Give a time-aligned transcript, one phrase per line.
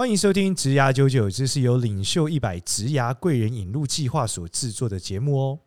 [0.00, 5.58] 欢迎收听《职涯九九》，这是由领袖一百职涯贵人引路计划所制作的节目哦。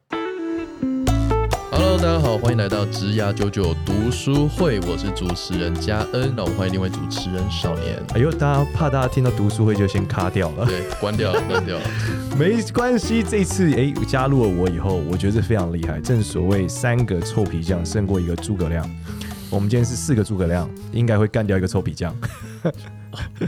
[1.70, 6.34] Hello，大家好，欢迎来到职涯九九读书会，我是主持人嘉恩。
[6.36, 8.04] 那我们欢迎另外主持人少年。
[8.16, 11.86] 哎呦，大家怕大家听到读书会就先卡掉了，对，关掉了， 关掉了。
[12.36, 16.00] 没关系，这次哎加入了我以后，我觉得非常厉害。
[16.00, 18.84] 正所谓三个臭皮匠胜过一个诸葛亮。
[19.52, 22.16] 我们今天是四个诸葛亮，应该会干掉一个臭皮匠。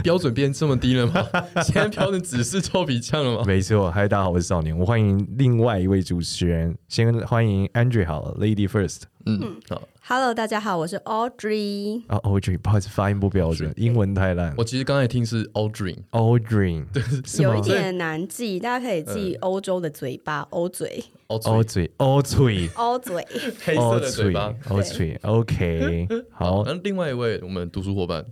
[0.02, 1.26] 标准变这么低了吗？
[1.62, 3.44] 现在标准只是臭皮匠了吗？
[3.46, 3.90] 没错。
[3.90, 4.76] 嗨，大家好，我是少年。
[4.76, 9.02] 我欢迎另外一位主持人，先欢迎 Andrew 好了，Lady First。
[9.26, 9.82] 嗯，好。
[10.08, 12.00] Hello，大家好，我是 Audrey。
[12.06, 14.54] 啊，Audrey，不好意思，发音不标准，英文太烂。
[14.56, 17.02] 我其实刚才听是 Audrey，Audrey， 对，
[17.42, 23.26] 有一点难记，大家可以记欧洲的嘴巴，欧嘴，欧嘴，欧嘴，欧嘴，
[23.64, 25.18] 黑色的嘴巴，欧嘴。
[25.22, 26.62] OK， 好。
[26.64, 28.24] 那另外一位我们读书伙伴。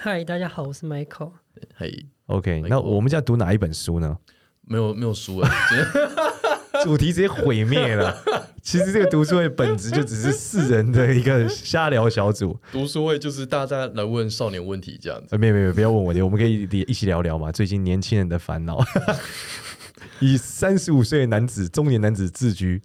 [0.00, 1.32] 嗨，大家好，我是 Michael。
[1.74, 4.16] 嘿，OK，那我们现在读哪一本书呢？
[4.62, 5.50] 没有，没有书啊，
[6.84, 8.16] 主题直接毁灭了。
[8.62, 12.56] 其实这个读书会本质就只是四人的一个瞎聊小组。
[12.70, 15.36] 读书会就是大家来问少年问题这样子。
[15.36, 17.50] 没有没有，不要问我的，我们可以一起聊聊嘛。
[17.50, 18.78] 最近年轻人的烦恼，
[20.20, 22.80] 以三十五岁的男子、中年男子自居，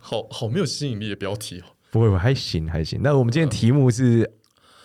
[0.00, 1.64] 好好没有吸引力的标题哦。
[1.90, 2.98] 不会，还行还行。
[3.02, 4.32] 那我们今天题目是。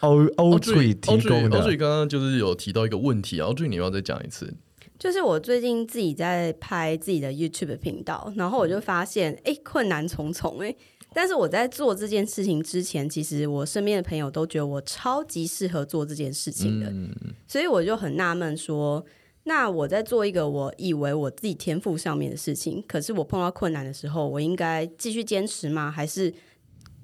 [0.01, 4.53] 欧欧最提供的，欧最刚刚就是有提到一个问题，欧最你要再讲一次。
[4.99, 10.77] 就是我最近自己在拍自己的 YouTube 频道，然后我就发现，哎、欸，困难重重哎、欸。
[11.13, 17.09] 但是我在做这件事情之前，其实我身边的朋友都觉得我超级适合做这件事情的，嗯、
[17.47, 19.03] 所以我就很纳闷说，
[19.43, 25.91] 那我在做一个我以为我自己天赋上面的事情，可是我碰到困难的时候，我应该继续坚持吗？
[25.91, 26.33] 还是？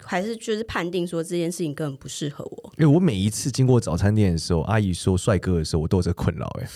[0.06, 2.73] 还是就是判定说这件事情根本不适合我。
[2.78, 6.46] 因为我每一次经过早餐店的时候，阿姨说帅哥的时候，我都有这困扰。
[6.62, 6.68] 哎，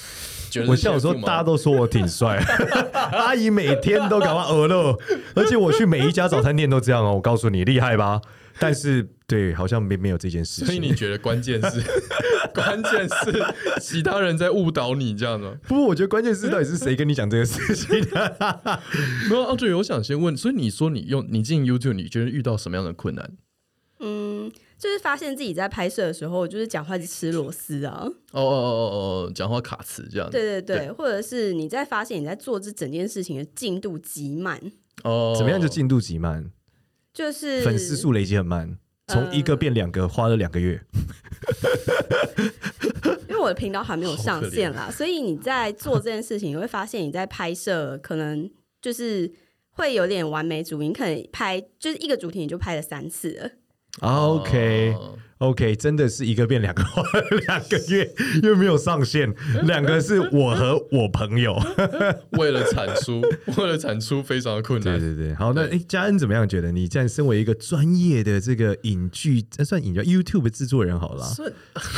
[0.68, 2.38] 我小时候大家都说我挺帅，
[2.94, 5.00] 阿姨每天都搞我鹅肉，
[5.36, 7.16] 而且我去每一家早餐店都这样哦。
[7.16, 8.22] 我告诉你，厉害吧？
[8.62, 9.08] 但是。
[9.30, 10.68] 对，好像没没有这件事情。
[10.68, 11.84] 所以你觉得关键是，
[12.56, 13.44] 关键是
[13.82, 15.54] 其他人在误导你这样的？
[15.68, 17.90] 不过我觉得关键是到底是谁跟你讲这个事情？
[19.30, 23.30] 没有，奥瑞，我想先问，所以你说你用你进 YouTube，你觉得遇到什么样的困难？
[24.00, 28.06] 嗯，就是发现自己在拍摄的时候，就是讲话是吃螺丝啊。
[28.32, 30.30] 哦哦哦哦哦，讲话卡词这样。
[30.30, 34.58] 对对对，对或者是你在发现你在做这整件事情的进度极慢。
[35.04, 36.50] 哦，怎么样就进度极慢？
[37.18, 38.78] 就是粉丝数累积很慢。
[39.08, 40.80] 从一个变两个花了两个月，
[43.28, 48.48] 因为我的频道还没有上线啦，所以你在做这件事情，你会发现你在拍摄可能
[48.80, 49.32] 就是
[49.72, 53.50] 会有点完美主义，你可能拍就是一个主题你就拍了三次了。
[54.02, 54.94] OK。
[55.40, 56.84] OK，真的是一个变两个，
[57.48, 58.12] 两个月
[58.42, 59.32] 又没有上线，
[59.64, 61.56] 两个是我和我朋友
[62.40, 63.22] 为了产出，
[63.58, 65.00] 为了产出非常的困难。
[65.00, 66.48] 对对对，好，那哎，嘉恩怎么样？
[66.48, 71.26] 觉得你这样身为一个专业的这个影剧，算影剧 YouTube 制作人好了。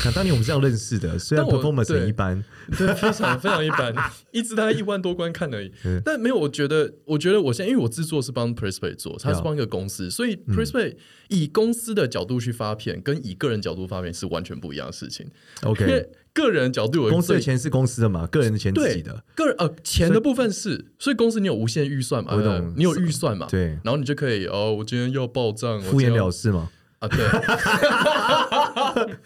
[0.01, 2.44] 想当年我们是这样认识的，虽然 performance 很一般，
[2.78, 3.94] 对，非常非常一般，
[4.31, 5.72] 一直大概一万多观看而已。
[6.03, 10.95] 但没有，我觉得，我觉得我现在因为我制作是帮 PressPlay 做，他是帮一个公司，所以 PressPlay
[11.29, 15.28] 以公司的角度去发片，跟以以个人角度发明是完全不一样的事情。
[15.63, 19.23] OK，因为个人角度，公司的钱是公司的嘛，个人的钱自己的。
[19.35, 22.35] 个人呃，钱的部分是，所以公司你有无限预算嘛？
[22.35, 23.47] 我懂，你有预算嘛？
[23.50, 26.72] 对，然后你就可以哦，我今天要报账，敷衍了事嘛？
[27.00, 27.25] 啊，对，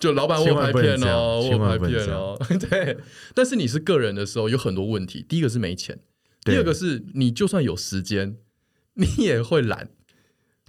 [0.00, 2.38] 就老板我拍片哦，我拍片哦，
[2.70, 2.96] 对。
[3.34, 5.24] 但是你是个人的时候，有很多问题。
[5.28, 5.98] 第一个是没钱，
[6.44, 8.36] 第二个是你就算有时间，
[8.94, 9.90] 你也会懒。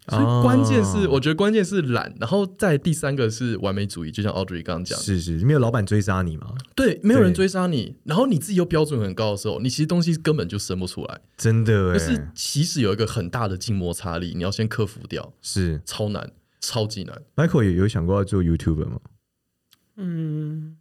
[0.08, 6.54] 所以关键是，我觉得关键是懒，然后再第三个是完美主义，就像 Audrey 刚刚讲，是是，没有老板追杀你吗？
[6.76, 11.94] 对，没有人追杀你，然后你自己又标准很高的时候，你其实东西根本就生不出来，真的。
[11.94, 17.22] 可是其实有一个很大的静摩擦力，你要先克服掉，是超难，超级难。
[17.36, 19.00] Michael 也有想过要做 YouTuber 吗？
[19.98, 20.78] 嗯，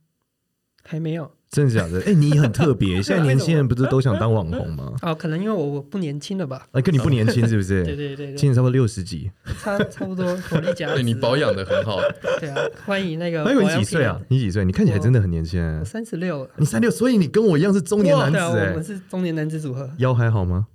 [0.83, 1.33] 还没有。
[1.51, 2.01] 真的假的？
[2.07, 3.03] 哎，你很特别。
[3.03, 4.93] 现在年轻人不是都想当网红吗？
[5.03, 6.65] 哦，可能因为我我不年轻了吧？
[6.71, 7.83] 哎，跟你不年轻 是不是？
[7.85, 9.29] 对对对，今年差不多六十几，
[9.61, 10.95] 差差不多火力加。
[10.95, 12.01] 对，你保养的很好。
[12.39, 12.57] 对啊，
[12.87, 13.45] 欢迎那个。
[13.45, 14.21] 还有你几岁啊？
[14.29, 14.65] 你几岁？
[14.65, 15.85] 你看起来真的很年轻。
[15.85, 16.49] 三十六。
[16.57, 18.39] 你三六，所以你跟我一样是中年男子。
[18.39, 19.91] 对，我们是中年男子组合。
[19.99, 20.69] 腰还好吗？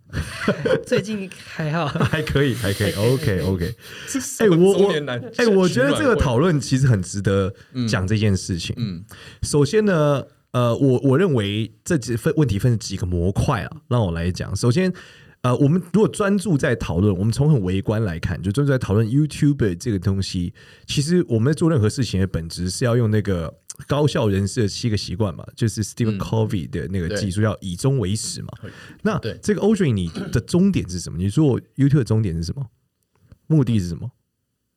[0.86, 2.92] 最近还好，还可以，还可以。
[2.92, 3.76] OK OK。
[4.40, 4.92] 哎，我我
[5.38, 7.54] 哎，我觉得这个讨论其实很值得
[7.88, 8.76] 讲这件事情。
[8.78, 9.06] 嗯，
[9.42, 10.22] 首先呢。
[10.56, 14.56] 呃，我我认为这几分问题分成几个模块啊，让我来讲。
[14.56, 14.90] 首先，
[15.42, 20.54] 呃，我们如果专注在讨论，我们从很微观来看，就专注在讨论 YouTube 这个东西。
[20.88, 23.54] 其实我们在做任何事情的本质是要用那个
[23.86, 28.48] 高效人士的七个习惯嘛，就是 Stephen Covey 的那个技术，要以终为始嘛。
[29.02, 31.18] 那这个 Audrey，你的终点是什么？
[31.18, 32.68] 你做 YouTube 的终点是什么？
[33.48, 34.10] 目的是什么？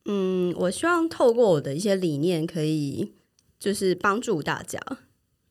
[0.03, 3.13] 嗯，我希望透过我的一些理念，可以
[3.57, 4.77] 就是帮助大家，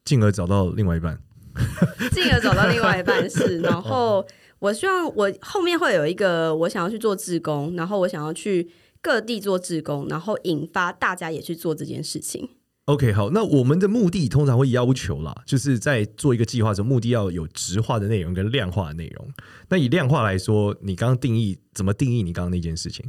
[0.08, 1.20] 进而找到另外一半，
[2.12, 3.58] 进而找到另外一半是。
[3.60, 4.26] 然后
[4.58, 8.70] 我希望我后面会有一个，我想要去做志工，然后我想要去
[9.02, 12.48] 各地做志工，然后引发大家也去做这件事情。
[12.86, 19.28] OK，好，那我们的目的通常会要求啦，就是在做一个计划的时候，目的要有直化的内容跟量化的内容。
[19.68, 23.04] 那以量化来说，你刚刚定义怎么定义你刚刚那件事情？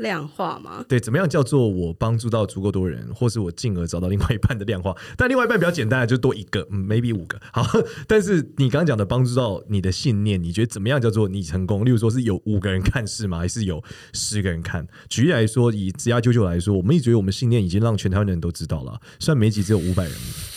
[0.00, 0.84] 量化吗？
[0.88, 4.94] 对，怎么样叫做我帮助到足够多人，或是我进而找到另外一半的量化？
[5.16, 7.40] 但另外一半比较简单，就多一个，嗯，maybe 五个。
[7.52, 7.64] 好，
[8.08, 11.84] 但是你刚刚讲的帮助到你的信念，你觉得怎么样叫做你成功？
[11.84, 13.38] 例如说是有五个人看是吗？
[13.38, 13.82] 还是有
[14.12, 14.86] 十个人看？
[15.08, 19.00] 举例来说，以职涯九九来说，我们一直觉得我们信念已经让全台湾的人都知道了。
[19.18, 20.12] 虽然每集只有五百人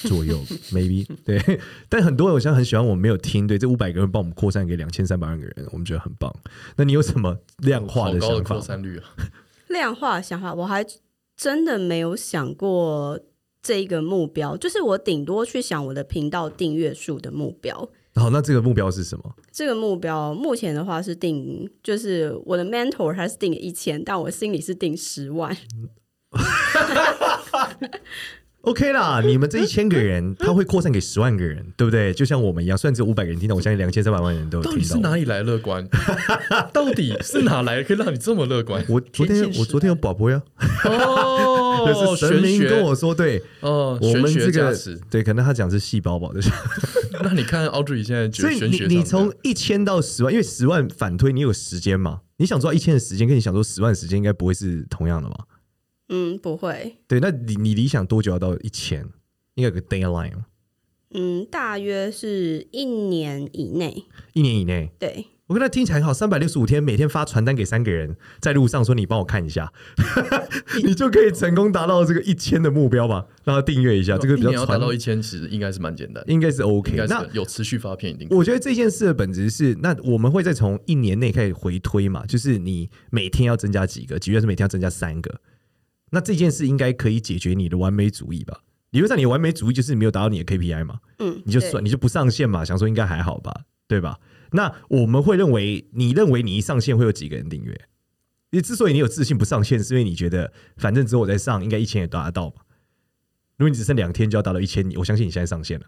[0.08, 0.38] 左右，
[0.72, 1.60] maybe 对，
[1.90, 3.48] 但很多人好像很喜欢我们没有听。
[3.48, 6.34] 对，这五百个人帮我们扩散给两千三百万个人，我们觉得很棒。
[6.76, 8.56] 那你有什么量化的想法？
[8.56, 9.04] 扩散率啊？
[9.70, 10.86] 量化的想法，我还
[11.36, 13.20] 真的没有想过
[13.62, 14.56] 这一个目标。
[14.58, 17.90] 就是我顶多去想我的频道订阅数的目标。
[18.16, 19.36] 好，那这个目标是什么？
[19.52, 25.56] 这个目标目前的话是定，就是我的 mentor 他是定一千，但我心里是定十万。
[28.63, 32.13] OK 啦， 你们这一千个人， 他会扩散给十万个人，对不对？
[32.13, 34.77] 就像我们一样，虽然只有五百个人听到，我相信两千三百万人都有听到。
[34.77, 35.86] 到底是哪里来乐观？
[36.71, 38.83] 到底是哪来可以让你这么乐观？
[38.88, 40.42] 我昨天我昨天有宝宝呀，
[40.86, 44.74] 哦，是神明跟我说，对，哦，我们这个
[45.10, 46.50] 对，可能他讲是细胞吧，就是。
[47.21, 52.21] 那你看 Audrey 现在觉得，所以你你从一千到十万，因为十万反推，你有时间嘛？
[52.38, 55.36] 你想做一千的时间，跟你想做十万的时间，应该不会是同样的吧？
[56.15, 56.98] 嗯，不会。
[57.07, 59.10] 对，那你你理想多久要到一千？
[59.56, 60.44] 应该有个 deadline
[61.15, 64.06] 嗯，大约是一年以内。
[64.33, 64.92] 一年以内。
[65.00, 69.74] 对，我跟他听起来很好，三百六十五天，每天发传单给三个人，在路上说你帮我看一下，
[70.83, 73.25] 你就可以成功达到这个一千的目标吧？
[73.44, 76.95] 让他订阅一下，这个比较要达到一千，其实应该是蛮简单，应该是 OK。
[77.07, 78.27] 那有持续发片一定。
[78.30, 85.42] 我觉得这件事的本质是，那我们会再从一年内开始回推嘛，就是你每天要增加几个，几月是每天要增加三个。
[86.13, 88.62] 那这件事应该可以解决你的完美主义吧？
[88.92, 91.00] 理论上，你的完美主义就是没有达到你的 KPI 嘛？
[91.18, 94.19] 嗯，你就算你就不上线嘛，想说应该还好吧，对吧？
[94.51, 97.89] 那我们会认为，你认为你一上线会有几个人订阅？
[98.51, 102.57] 你之所以你有自信不上线，是因为你觉得反正之后我再上，应该一千也达得到嘛？
[103.57, 105.86] 如果你只剩两天就要达到一千，我相信你现在上线了。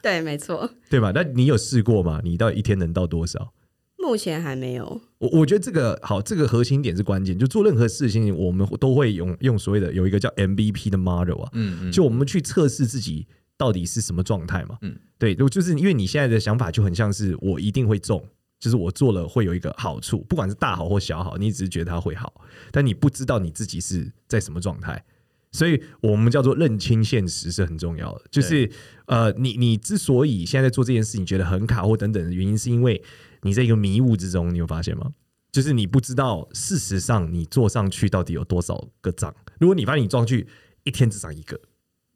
[0.00, 1.10] 对，没错，对吧？
[1.12, 2.20] 那你有试过吗？
[2.22, 3.52] 你到底一天能到多少？
[4.00, 5.00] 目前还没有。
[5.18, 7.38] 我我觉得这个好，这个核心点是关键。
[7.38, 13.26] 就做任何事情，我们都会用用所谓的有一个叫 MVP 的 model 啊，嗯嗯，就我们去测试自己
[13.58, 18.24] 到底是什么状态嘛，嗯，对，就是因为你现在的想法就很像是我一定会中，
[18.58, 22.32] 就是我做了会有一个好处，不管是大好或小好，你只是觉得它会好，
[22.70, 25.04] 但你不知道你自己是在什么状态，
[25.52, 28.22] 所以我们叫做认清现实是很重要的。
[28.30, 28.70] 就是
[29.04, 33.02] 呃，你你之所以现在在做这件事情觉得很卡或等等的原因，是因为。
[33.42, 35.12] 你在一个迷雾之中，你有发现吗？
[35.52, 39.34] 就是你不知道，事实上你做上去到底有多少个涨。
[39.58, 40.46] 如果你发现你做上去
[40.84, 41.60] 一天只涨一个，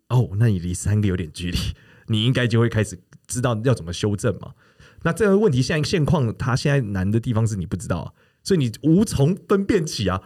[0.09, 1.59] 哦，那你离三个有点距离，
[2.06, 2.96] 你应该就会开始
[3.27, 4.55] 知道要怎么修正嘛。
[5.03, 8.13] 那这个问题现在现况，它现在难的地方是你不知道，啊
[8.44, 10.22] 所以你无从分辨起啊，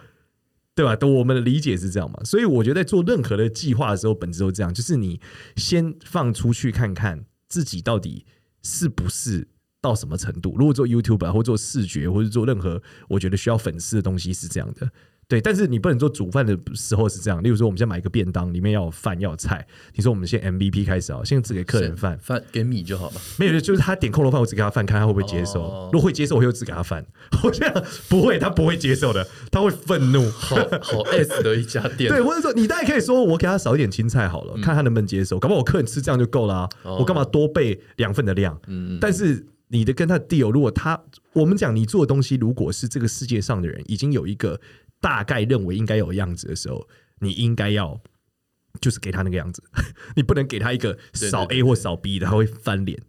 [0.74, 0.98] 对吧？
[1.06, 2.22] 我们的理解是这样嘛。
[2.24, 5.20] 所以我觉得在做任何的计划的时候，本质都这样，就是你
[5.56, 8.26] 先放出去看看自己到底
[8.62, 9.48] 是不是。
[9.88, 10.54] 到什么程度？
[10.58, 14.88] 如果做 YouTube 或做视觉，或者做任何我觉得需要粉丝的东西是这样的，
[15.26, 15.40] 对。
[15.40, 17.42] 但是你不能做煮饭的时候是这样。
[17.42, 19.66] 例如说，我们先买一个便当，里面要有饭，要有菜。
[19.94, 23.16] 你说我们先 MVP 开始啊，先只给客人饭，饭给米就好了。
[23.38, 25.62] 没有，就是他点扣肉饭，我只给他饭，看他会不会接受。
[25.62, 27.04] 哦、如果会接受，我就只给他饭。
[27.44, 30.30] 我这样不会，他不会接受的，他会愤怒。
[30.30, 32.10] 好好 S 的一家店。
[32.10, 35.38] 对，或者说你大概可以说，我给他少一点青菜好了，嗯、看他能不能接受。
[35.38, 38.58] 搞不好我客人吃这样就够了、啊，哦、我干嘛多备两份的量？
[38.66, 39.46] 嗯，但是。
[39.68, 44.60] 你的跟他的 deal，如果他我们讲你做的东西，如果是这个世界上的人已经有一个
[45.00, 46.88] 大概认为应该有的样子的时候，
[47.20, 48.00] 你应该要
[48.80, 49.62] 就是给他那个样子，
[50.16, 53.00] 你不能给他一个少 A 或少 B 的，他会翻脸。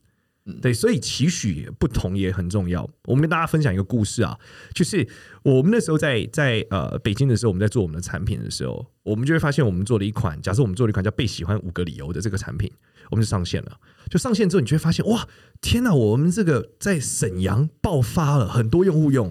[0.63, 2.89] 对，所以期许不同也很重要。
[3.03, 4.39] 我们跟大家分享一个故事啊，
[4.73, 5.07] 就是
[5.43, 12.71] 我们那时候在在呃北京的时候，我们在做我们的产品的时候，我们就会发现我们做了一款，假设我们做了一款叫“被喜欢五个理由”的这个产品，
[13.09, 13.79] 我们就上线了。
[14.09, 15.27] 就上线之后，你就会发现哇，
[15.61, 15.93] 天哪！
[15.93, 19.27] 我们这个在沈阳爆发了很多用户用。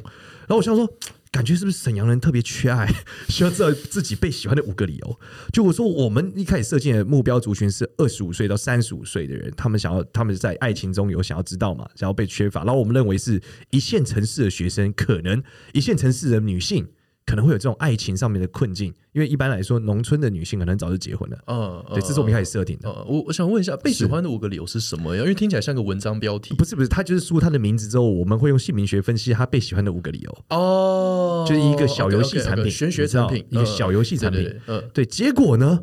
[0.47, 0.89] 然后我想说，
[1.33, 2.89] 感觉是不是沈阳人特别缺爱，
[3.29, 5.21] 需要知道自己被喜欢的五个理由？
[5.53, 12.63] 就我说，我们一开始设定的目标族群是二十五岁到三十五岁的人，他们想要他们在爱情中有想要知道嘛，想要被缺乏。
[12.63, 15.43] 然后我们认为是一线城市的学生，可能
[15.73, 16.87] 一线城市的女性。
[17.29, 21.37] 可能会有这种爱情上面的困境，因为一般来说，农村的女性可能早就结婚了。
[21.47, 22.89] 嗯，对，这是我们一开始设定的。
[23.07, 25.21] 我我想问一下，被喜欢的五个理由是什么呀？
[25.21, 26.55] 因为听起来像个文章标题。
[26.55, 30.39] 不是不是，他就是输他的名字之后，我们会用姓名学分析他被喜欢的五个理由。
[30.49, 34.51] 哦，就是一个小游戏产品，玄学产品，一个小游戏产品。
[34.67, 35.05] 嗯，对。
[35.05, 35.81] 结果呢？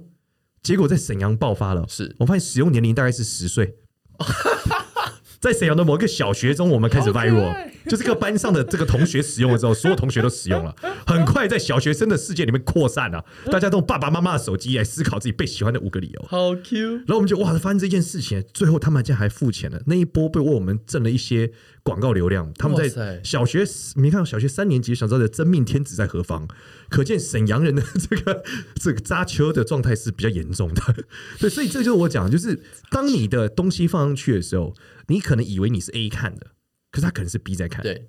[0.63, 1.85] 结果在沈阳爆发了。
[1.87, 3.75] 是我发现使用年龄大概是十岁。
[5.45, 7.55] 在沈阳的某一个小学中，我们开始 viral。
[7.87, 10.75] 就这个班上的这个同学使用了之后，所有同学都使用了，
[11.05, 13.23] 很快在小学生的世界里面扩散了。
[13.51, 16.95] 大家都用爸爸妈妈的手机来思考自己被喜欢的五个理由，好 Q。
[16.95, 19.79] 然后我们就哇，发生这件事情，最后他们竟然还付钱了。
[19.85, 21.51] 那一波被为我们挣了一些
[21.83, 22.51] 广告流量。
[22.57, 23.63] 他们在小学，
[23.97, 26.47] 你看小学三年级，想知道的真命天子在何方？
[26.89, 28.43] 可见沈阳人的 这个
[28.81, 30.81] 这个扎秋的状态是比较严重的。
[31.37, 32.59] 对，所以这就是我讲，就是
[32.89, 34.73] 当你的东西放上去的时候，
[35.07, 36.51] 你可能以为你是 A 看的。
[36.91, 38.07] 可是他可能是 B 在看，对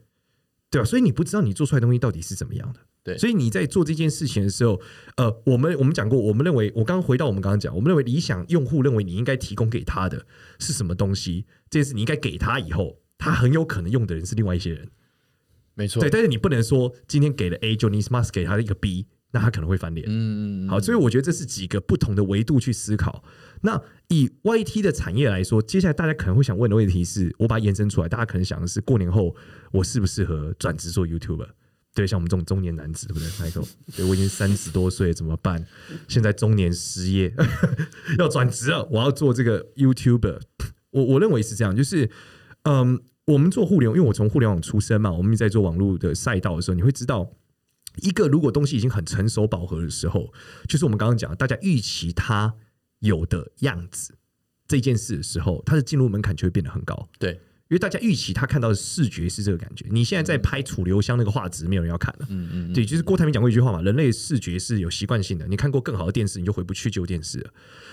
[0.70, 0.84] 对吧？
[0.84, 3.18] 所以你不知道你做出来的东西到底是怎么样的，对。
[3.18, 4.80] 所以你在做这件事情的时候，
[5.16, 10.24] 呃，我们我们讲过，我们认为，我刚刚回到我们刚刚讲，我们认为理想用户认为你应该提供给他的
[10.60, 14.88] 是什么东西，这件事你应该给他以后，他很有可能用的人是另外一些人，
[15.74, 16.00] 没错。
[16.00, 19.08] 对，但是你不能说今天给了 A，就你 must 给他的一个 B。
[19.36, 23.22] 那他可能会翻脸，嗯，好，所以我觉得这是几个不同的维度去思考。
[23.60, 23.78] 那
[24.08, 29.36] 以 YT 的产业来说，接下来大家可能会想问的问题是，我把它延伸出来，大家可能想的是，过年后
[29.72, 31.48] 我适不适合转职做 YouTuber？
[31.94, 33.68] 对，像我们这种中年男子，对不对，Michael？
[33.94, 35.62] 对，我已经三十多岁，怎么办？
[36.08, 37.34] 现在中年失业，
[38.16, 40.40] 要转职了，我要做这个 YouTuber。
[40.92, 42.08] 我我认为是这样，就是，
[42.62, 47.30] 嗯，我们做互联网，因为我从互联网出身嘛，我们在做网络的赛道的时候，你会知道。
[48.02, 50.32] 一个如果东西已经很成熟饱和的时候，
[50.68, 52.54] 就是我们刚刚讲大家预期它
[53.00, 54.14] 有的样子
[54.68, 57.08] 这件事的时候，它的进入门槛就会变得很高。
[57.18, 57.32] 对，
[57.68, 59.86] 因为大家预期他看到的视觉是这个感觉。
[59.90, 62.26] 你现在在拍楚留香那个画质，没有人要看了。
[62.30, 65.46] 嗯嗯，对，就是郭台铭讲过一句话嘛，人类视觉是有习惯性的。
[65.46, 67.50] 你看过更好的电视，你就回不去旧电视了。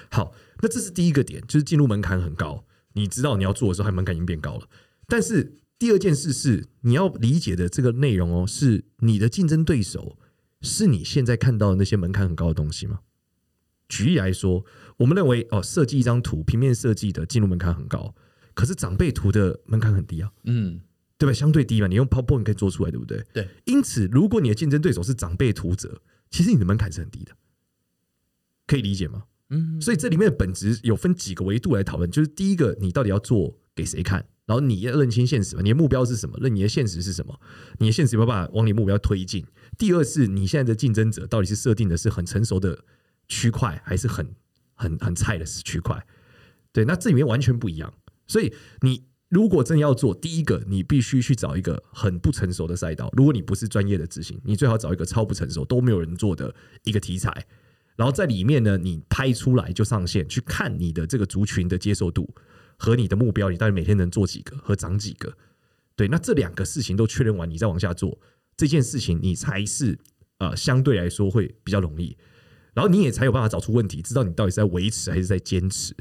[0.09, 2.65] 好，那这是第一个点，就是进入门槛很高。
[2.93, 4.67] 你知道你要做的时候，它门槛已经变高了，
[5.07, 5.59] 但是。
[5.83, 10.17] 第二件事是你要理解的这个内容哦，是你的竞争对手
[10.61, 13.01] 是你现在看到的那些门槛很高的东西吗？
[13.89, 14.63] 举例来说，
[14.95, 18.15] 我们认为哦，设计一张图，平面设计的进入门槛很高，
[18.53, 20.79] 可是长辈图的门槛很低啊，嗯，
[21.17, 21.33] 对吧？
[21.33, 23.21] 相对低嘛，你用 PowerPoint 可以做出来，对不对？
[23.33, 23.49] 对。
[23.65, 27.35] 因此，如果你的竞争对手是长辈图者，其实你的门槛是很低的，
[28.65, 29.25] 可以理解吗？
[29.49, 29.81] 嗯。
[29.81, 34.25] 所以这里面的本质有分几个维度来讨论，就是第一个，你到底要做给谁看？
[34.45, 36.37] 然后你要认清现实嘛，你的目标是什么？
[36.41, 37.39] 认你的现实是什么？
[37.79, 39.45] 你的现实有没有办法往你目标推进？
[39.77, 42.83] 第二是你现在的竞争者到底是设定的是很成熟的
[43.27, 44.35] 区块，还是很
[44.75, 46.05] 很很菜的区块？
[46.73, 47.93] 对，那这里面完全不一样。
[48.27, 53.09] 所以你如果真要做，第一个你必须去找一个很不成熟的赛道。
[53.13, 57.45] 如果你不是专业的执行，你最好找一个超不成熟都没有人做的一个题材，
[57.95, 62.29] 然后在里面呢，你拍出来就上线去看你的这个族群的接受度。
[62.83, 65.37] 和你的目标，你到底每天能做几个和涨几个？
[65.95, 68.19] 对，那这两个事情都确认完，你再往下做
[68.57, 69.97] 这件事情，你才是
[70.39, 72.17] 呃相对来说会比较容易。
[72.73, 75.95] 然后你也才有办法找出问题，知道你到底是在维持还是在坚持。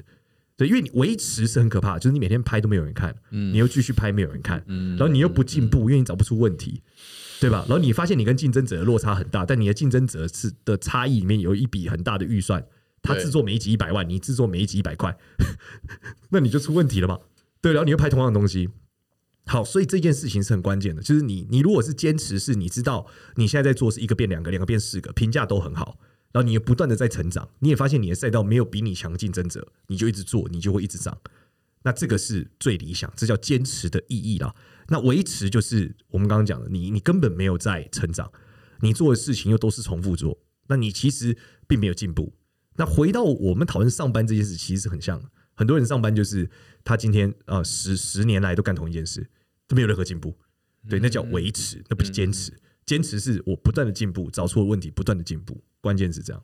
[0.56, 6.82] 对，因为你维持是很可怕，就是你每天拍都没有人看，嗯，你又继续拍没有人看，嗯，然后你又不进步，因为你找不出问题，
[7.40, 7.64] 对吧？
[7.68, 12.66] 然后你发现你跟竞争者的落差很大，但你的竞争者是的差异里面有一笔很大的预算。
[13.02, 15.18] 他制作每一集一百万，你制作每一集一百块，
[16.30, 17.18] 那你就出问题了嘛？
[17.61, 18.68] 对，然后你又拍同样的东西，
[19.47, 23.06] 好，所以这件事情是很关键的，就是你你如果是坚持，是你知道
[23.37, 25.99] 你现在在做是一个变两个，两个变四个，评价都很好，
[26.32, 31.16] 然后你也不断的在成长，你也发现你的赛道没有比你强竞争者，你就一直做，你就会一直涨，
[31.82, 34.54] 那这个是最理想，这叫坚持的意义啦。
[34.88, 38.30] 那维持就是我们刚刚讲的，你你根本没有在成长，
[38.80, 42.32] 你做的事情又都是重复做，那你其实并没有进步。
[42.76, 45.28] 那回到我们讨论上班这件事，其实是很像的。
[45.54, 46.48] 很多人上班就是
[46.82, 49.28] 他今天呃十十年来都干同一件事，
[49.68, 50.34] 都没有任何进步。
[50.88, 52.52] 对，那叫维持，那不是坚持。
[52.86, 55.62] 坚持是我不断的进步，找出问题，不断的进步。
[55.80, 56.42] 关键是这样。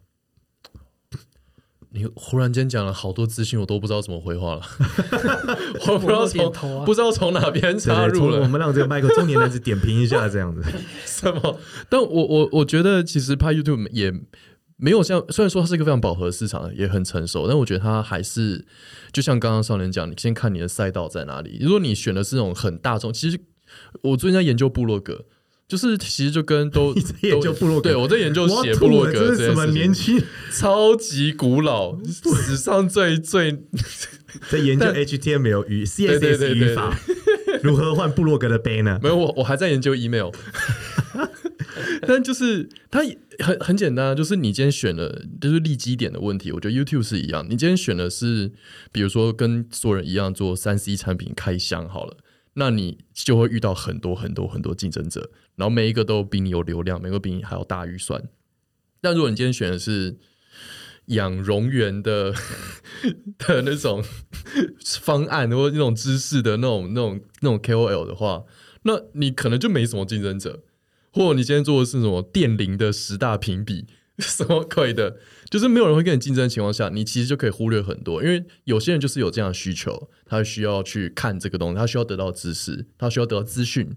[1.91, 4.63] 你忽然间讲了好多资讯，我都不知道怎么回话了。
[5.89, 8.43] 我不知道从不知道从哪边插入了。
[8.43, 10.63] 我们让这个麦克中年男子点评一下，这样子。
[11.07, 11.59] 什么？
[11.89, 14.13] 但我我我觉得其实拍 YouTube 也。
[14.81, 18.65] 没有像，虽然说它是一个非常饱和的市场，也很成熟，但我觉得它还是
[19.13, 21.59] 就像刚刚少年讲，你先看你的赛道在哪里。
[21.61, 23.39] 如果你选的是那种很大众，其实
[24.03, 25.25] 我最近在研究部落格，
[25.67, 33.65] 就是其实就跟都 研究部落格，对我在研究写部落格这，是什么年轻超级古老 史上最最
[34.49, 36.97] 在研究 HTML 与 CSS 语法，
[37.63, 39.01] 如何换部落格的 banner？
[39.03, 40.31] 没有，我我还在研究 email，
[42.07, 43.01] 但就是它
[43.39, 48.53] 很很简单，就是你今天选了就是立基点的问题，我觉得 YouTube 是一样，你今天选的是
[48.93, 52.17] 比如说跟所有人一样做三 C 产品开箱好了。
[52.55, 58.21] 那你就会遇到很多很多很多竞争者，然后每一个都比你有流量，每个比你还要大预算。
[59.01, 60.17] 但如果你今天选的是
[61.07, 62.35] 养蠑螈的
[63.39, 64.03] 的那种
[65.01, 68.43] 方案，或者那种知识的那种、那种、那种 KOL 的话，
[68.83, 70.65] 那你可能就没什么竞争者。
[71.19, 73.87] 或者你今天做的是什么电铃的十大评比，
[74.19, 75.17] 什么鬼的？
[75.51, 83.97] 就是没有人会跟你竞争的情况下，你其实就可以忽略很多，因为有些人就是有这样的需求，他需要去看这个东西，他需要得到知识，他需要得到资讯。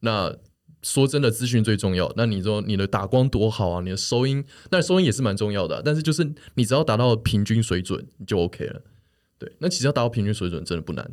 [0.00, 0.36] 那
[0.82, 2.12] 说真的，资讯最重要。
[2.16, 5.80] 那你说你的打光多好啊，你的收音，那收音也是蛮重要的。
[5.84, 8.82] 但是就是你只要达到平均水准，就 OK 了。
[9.38, 11.08] 对，那其实要达到平均水准真的不难。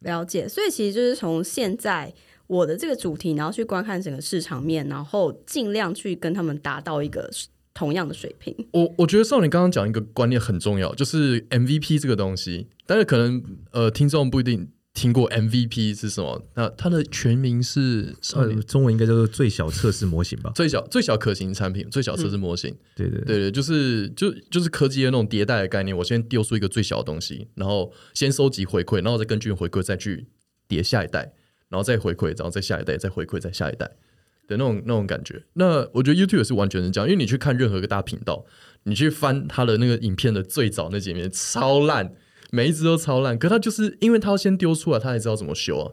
[0.00, 2.12] 了解，所以其实就是从现在
[2.52, 7.30] 我的这个主题，然后去观看整个市场面，然后尽量去跟他们达到一个。
[7.74, 12.66] 同样的水平，我我觉得少年刚刚讲一个观念很重要，就是 MVP 这个东西。
[12.84, 16.42] 但是可能呃，听众不一定听过 MVP 是什么。
[16.54, 20.52] 那它的全名是呃，中文应该叫做最小测试模型吧？
[20.54, 22.70] 最小最小可行产品，最小测试模型。
[22.70, 25.96] 嗯、对对对对，就是就就是科技的那种迭代的概念。
[25.96, 30.26] 我先丢出一个最小的东西，然后先收集回馈，然后再根据回馈再去
[30.68, 31.32] 叠下一代，
[31.72, 33.90] 然后再回馈，然后再下一代，再回馈，再下一代。
[34.48, 38.44] 的那种那种感觉，那我觉得 YouTube 也是完全是这样，因为你去看任何一个大频道，
[38.82, 42.12] 你去翻他的那个影片的最早那几面，超烂，
[42.50, 43.38] 每一只都超烂。
[43.38, 45.86] 可他就是因为他要先丢出来，他才知道怎么修啊。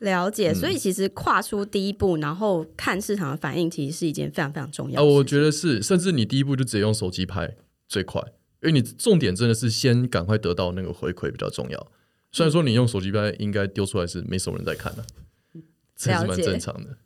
[0.00, 5.08] 了解，所以其实跨出第一步，然后看市场的反应，其实是一件非常非常重要的。
[5.08, 7.56] 啊，我觉得是，甚至你第一步就直接用手机拍
[7.88, 8.20] 最快，
[8.62, 11.86] 因为你重点真的是先赶快得到那个回馈比较重要。
[12.30, 15.04] 虽然说你用手机拍，应该丢出来是没什么人在看的，
[15.96, 16.96] 这是蛮正常的。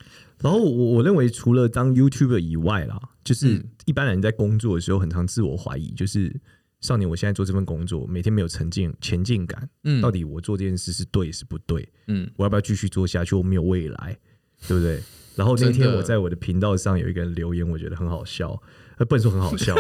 [0.41, 6.35] 然后我我认为除了当 YouTuber 以外啦，就是一般人在工作的时候很常自我怀疑，就是
[6.81, 11.89] 少年，我现在做这份工作，每天没有前进前进感，嗯，到底我做这件事是对是不对？
[12.09, 13.37] 嗯，我要不要继续做下去？
[13.37, 14.19] 我没有未来，
[14.67, 15.01] 对不对？
[15.37, 18.61] 然后那天我在我的频道上有一个人留言，我觉得很好笑，
[18.99, 19.77] 呃不能说很好笑，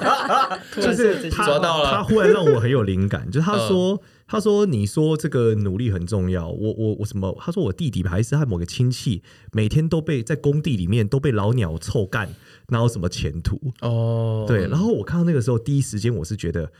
[0.74, 4.02] 就是他他忽然让我很有灵感，就是他说。
[4.26, 7.36] 他说：“你说这个努力很重要，我我我什么？
[7.40, 12.34] 他说我弟弟还是他某个亲戚，每天都被在工地里面都被老鸟臭干，
[12.68, 13.60] 哪有什么前途？
[13.82, 14.66] 哦，对。
[14.66, 16.72] 然后我看到那个时候，第一时间我是觉得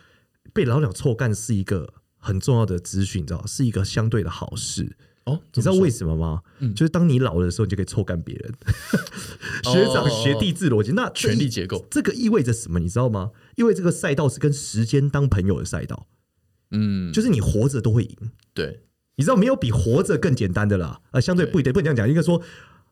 [0.55, 4.97] 被老鸟臭干是一个很重要的资讯，你知道，是一个相对的好事。
[5.25, 6.41] 哦，你知道为什么吗？
[6.61, 8.55] 嗯，就是当你老的时候，你就可以臭干别人。
[9.65, 12.81] 学长学弟制逻辑，那权力结构，这个意味着什么？
[12.81, 13.33] 你知道吗？
[13.57, 16.07] 因为这个赛道是跟时间当朋友的赛道。”
[16.71, 18.17] 嗯，就是你活着都会赢，
[18.53, 18.83] 对，
[19.17, 22.43] 你知道没有比活着更简单的啦，呃，相对不一定，不能这样讲，应该说，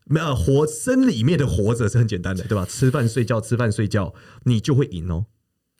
[0.04, 2.64] 没有活生里面的活着是很简单的，对吧？
[2.64, 5.26] 吃饭睡觉，吃饭睡觉，你就会赢哦，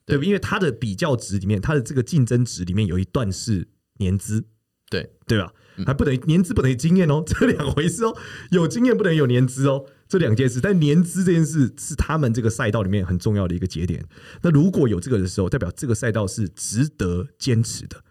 [0.05, 4.44] 对，对，因为它的比较值里面，它的这个竞争值里面有一段是年资，
[4.90, 5.52] 对，对吧？
[5.87, 8.14] 还不等于年资不等于经验哦，这两回事哦，
[8.50, 9.87] 有经验不等于有年资哦。
[10.12, 14.05] 这两件事，但年资这件事是他们这个赛道里面很重要的一个节点。
[14.42, 18.05] 那如果有这个的时候，代表这个赛道是值得坚持的。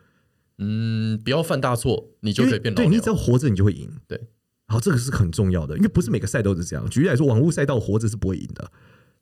[0.58, 2.78] 嗯，不要犯大错，你就可以变老。
[2.78, 3.88] 对，你只要活着，你就会赢。
[4.08, 4.20] 对，
[4.68, 6.90] 好，这个是很重要的，因为不是每个赛道都是这样。
[6.90, 8.72] 举例来说，网络赛道活着是不会赢的，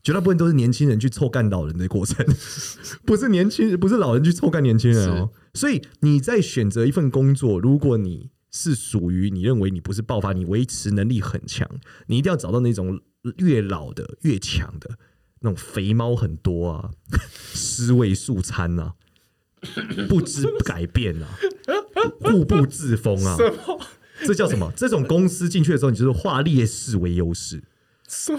[0.01, 2.25] 绝大部分都是年轻人去臭干老人的过程，
[3.03, 5.31] 不是年轻人，不是老人去臭干年轻人哦。
[5.53, 11.69] 所以你在选择一份工作，如果你是属于你认为你不是爆发，你维持能力很强，
[12.07, 12.99] 你一定要找到那种
[13.37, 14.97] 越老的越强的
[15.41, 16.91] 那种肥猫很多啊，
[17.53, 18.93] 尸位素餐啊，
[20.07, 21.27] 不知改变啊，
[22.21, 23.37] 固步自封啊，
[24.25, 24.71] 这叫什么？
[24.75, 27.63] 这种公司进去的时候，你就是化劣势为优势。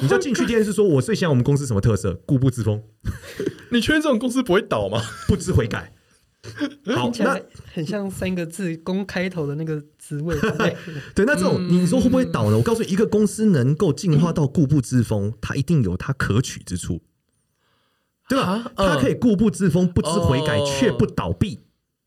[0.03, 2.15] 你就进去电视说，我最喜欢我们公司什么特色？
[2.27, 2.83] 固步自封。
[3.71, 5.01] 你确认这种公司不会倒吗？
[5.29, 5.95] 不知悔改。
[6.95, 7.39] 好，那
[7.75, 10.35] 很像三个字“公”开头的那个职位。
[11.15, 12.57] 对，那这种你说会不会倒呢？
[12.57, 17.03] 我告诉你，一个公司能够进化到固步自封，它一定有它可取之处，
[18.29, 18.73] 对吧？
[18.75, 21.61] 它可以固步自封，不知悔改，却不倒闭。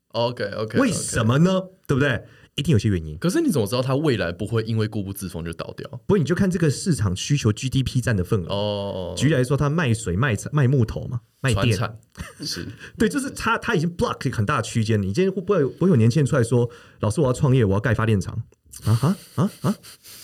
[0.08, 1.62] OK OK，为什么呢？
[1.86, 2.24] 对不对？
[2.56, 3.16] 一定有些原因。
[3.18, 5.88] 可是你怎么知道它未来不会因为固步自封就倒掉？
[6.06, 9.14] 不过你就看这个市场需求 GDP 占的份额哦。
[9.16, 11.98] 举例来说，它卖水、卖卖木头嘛，卖电产
[12.40, 12.66] 是
[12.98, 15.00] 对，就是它它已经 block 很大的区间。
[15.00, 18.42] 你今天会不会不会有年轻人出来说，老师我要创业，我要盖发电厂
[18.84, 19.74] 啊哈啊啊？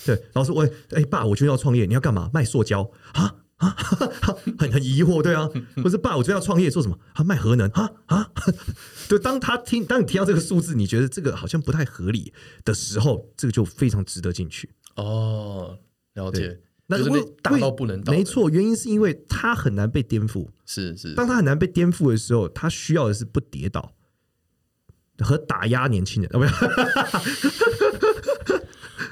[0.07, 2.31] 对，老师我哎爸，我就要创业，你要干嘛？
[2.33, 3.35] 卖塑胶啊？
[3.61, 3.77] 啊，
[4.59, 5.49] 很很疑惑，对啊，
[5.83, 6.99] 不是爸，我觉得要创业做什么？
[7.15, 8.31] 他卖核能啊啊！
[9.07, 12.33] 对，当他听，当你听到这个数字，你觉得这个好像不太合理
[12.65, 14.71] 的时候，这个就非常值得进去。
[14.97, 15.79] 哦，
[16.15, 16.59] 了解。
[16.87, 20.49] 那如果大到不能到，没错，原因是因为他很难被颠覆。
[20.65, 23.95] 是是，当他很难被颠覆的时候，他需要的是不跌倒
[25.19, 26.33] 和打压年轻人。
[26.33, 26.41] 不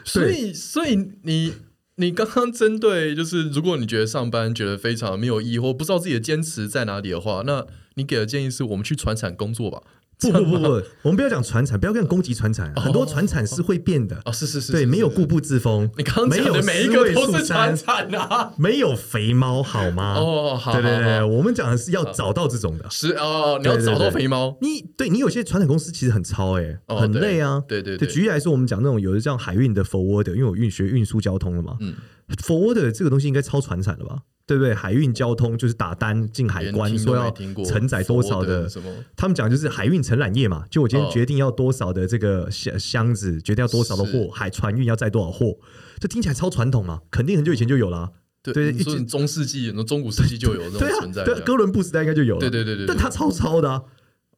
[0.05, 1.53] 所以，所以你。
[2.01, 9.83] 你刚刚针对就是，如果你觉得上班觉得非常没有意义，或不知道自己的坚持在哪里的话，那你给的建议是我们去船厂工作吧。
[10.33, 14.21] 不不不不，我们不要讲传产，不要跟攻击传产，很多传产是会变的。
[14.25, 15.89] 哦，是是是，对，没有固步自封。
[15.97, 20.17] 你刚刚讲的每一个都是传产啊，没有肥猫好吗？
[20.19, 22.85] 哦，好，对对对，我们讲的是要找到这种的。
[22.91, 24.57] 是哦，你要找到肥猫。
[24.61, 27.63] 你对你有些传产公司其实很操哎，很累啊。
[27.69, 31.77] 对对对，举例来说，我们讲那种有的像海运的 forward，因为我运学运输交通了嘛。
[31.81, 31.95] 嗯
[32.37, 34.23] ，forward 这个东西应该超传产的吧？
[34.47, 34.75] 对不对？
[34.75, 37.31] 海运交通就是打单进海关，说要
[37.67, 38.91] 承载多少的什么？
[39.15, 40.65] 他们讲就是海运承揽业嘛。
[40.71, 45.59] 就我今天决定要多少的这个箱箱子，决定要多少的货，海船运要载多少货，
[46.01, 47.03] 这听起来超传统嘛？
[47.11, 48.13] 肯定很久以前就有了。
[48.43, 51.25] 对，一直中世纪、那中古世纪就有这种存在。
[51.25, 52.41] 对，哥伦布时代应该就有了。
[52.41, 52.87] 对对对对。
[52.87, 53.83] 但他超超的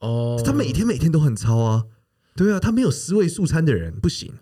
[0.00, 1.84] 哦，他每天每天都很超啊。
[2.36, 4.32] 对啊，他没有十位素餐的人不行。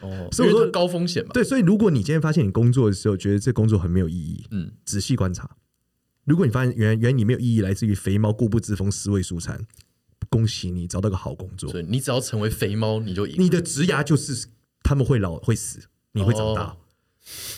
[0.00, 1.30] 哦， 所以说高风险嘛。
[1.32, 5.48] 对，所以如果你今天发现你工作的时候觉得这工作很没有意义，嗯，仔细观察，
[6.24, 9.64] 如果你发现原原来你没有意义来自于肥猫固步自封十位素餐，
[10.28, 11.70] 恭喜你找到个好工作。
[11.70, 13.36] 对，你只要成为肥猫，你就赢。
[13.38, 14.48] 你的职涯就是
[14.82, 15.80] 他们会老会死，
[16.12, 16.62] 你会长大。
[16.64, 16.76] 哦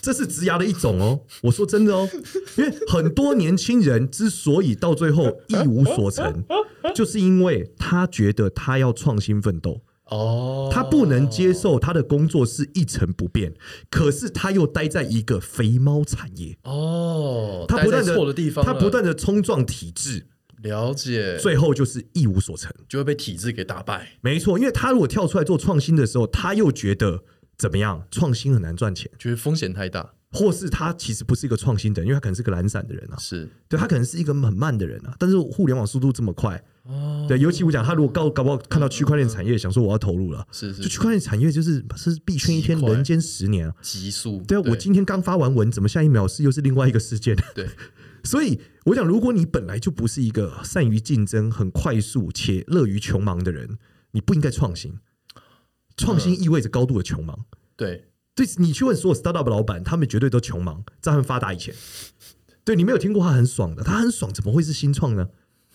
[0.01, 2.09] 这是职涯的一种哦，我说真的哦，
[2.57, 6.45] 因为很多年轻人之所以到最后一无所成，
[6.95, 13.53] 就是因为他觉得他要创新奋斗哦，他不能接受他的工作是一成不变，
[13.91, 16.57] 可是他又待在一个肥猫产业。
[16.65, 20.27] 哦，他不断的错的地方，他不断的冲撞体制，
[20.63, 24.13] 了解，最后就是一无所成，就会被体制给打败。
[24.23, 27.25] 没错，因为他如果跳出来做创新的时候，他又觉得。
[27.59, 28.07] 怎么样？
[28.11, 33.17] 创新很难赚钱，觉得风险太大，或是他其实不是一个创新的人，因为他可能是个懒散的人啊。
[33.19, 35.15] 是，对他可能是一个很慢的人啊。
[35.19, 44.41] 但是互联网速度这么快，哦，对，尤其我讲，他如果搞搞不好看到区块链产业，想说我要投入了，是是，就区块链产业就是是币圈一天，人间十年啊，急速。
[44.47, 47.37] 对啊，我今天刚发完文，怎么下一秒是又是另外一个事件？
[47.57, 47.69] 对，
[48.23, 53.79] 所以我讲，如果你本来就不是一个善于竞争、很快速且乐于穷忙的人，
[54.13, 54.95] 你不应该创新。
[55.99, 57.45] 创新意味着高度的穷忙。
[57.77, 58.07] 对。
[58.35, 61.75] 对，你去问所有 startup 老板，他们绝对都穷忙，在他们发达以前。
[62.65, 65.29] 对，你没有听过他很爽的，他很爽，怎么会是新创呢？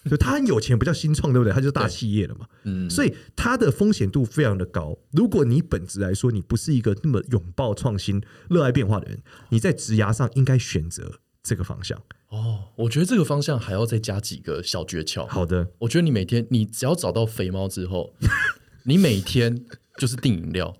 [0.09, 1.51] 就他很有钱，不叫新创，对不对？
[1.51, 2.47] 他就是大企业了嘛。
[2.63, 4.97] 嗯，所以他的风险度非常的高。
[5.11, 12.01] 如果你本质来说，你不是一个那么拥抱创新、热爱变化的人，你在职涯上应该选择这个方向。
[12.29, 15.27] 哦，我觉得这个方向还要再加几个小诀窍。
[15.27, 18.13] 好的，我觉得你每天，你只要找到肥猫之后，
[18.83, 19.65] 你每天
[19.97, 20.75] 就是订饮料。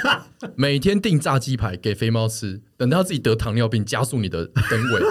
[0.56, 5.02] 每天订炸鸡排给肥猫吃，等到自己得糖尿病，加速你的灯尾。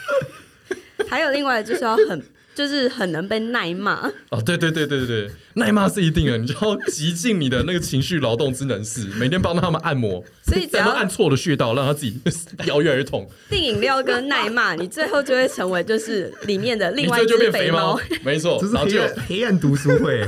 [1.08, 2.22] 还有另外就是要很。
[2.56, 12.18] 就是很能被耐骂哦，对对对对对对，耐骂是一定的，你就要极尽你的那个情绪劳动之能事，每天帮他们按摩，所以 只要按错了穴道，让他自己
[12.64, 13.28] 腰越来越痛。
[13.50, 20.26] 订饮料跟耐骂，你最后就会成为就是里面的另外一只肥猫，没错，这是黑暗黑暗读书会，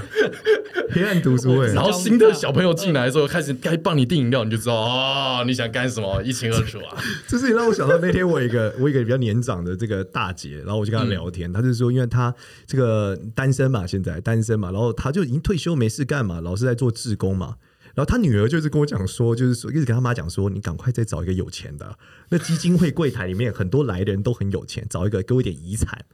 [0.91, 1.67] 黑暗读书会。
[1.73, 6.97] 然后新的小朋友进来的时候，开始该帮你订饮料，你就知道哦，你想干什么，一清二楚啊。
[7.27, 12.35] 这是让我想到那天我一个 我一个比较年长的这个大姐，然后我就跟她聊天，她就说，因为她。
[12.67, 17.55] 这个单身嘛，现在单身嘛，然后她就已经退休没事干嘛，老是在做志工嘛。
[17.99, 21.99] 然后他女儿就是跟我讲说，就是说一直跟他妈讲说，你赶快再找一个有钱的。
[22.29, 26.05] 那基金会柜台里面很多来的人都很有钱，找一个给我一点遗产。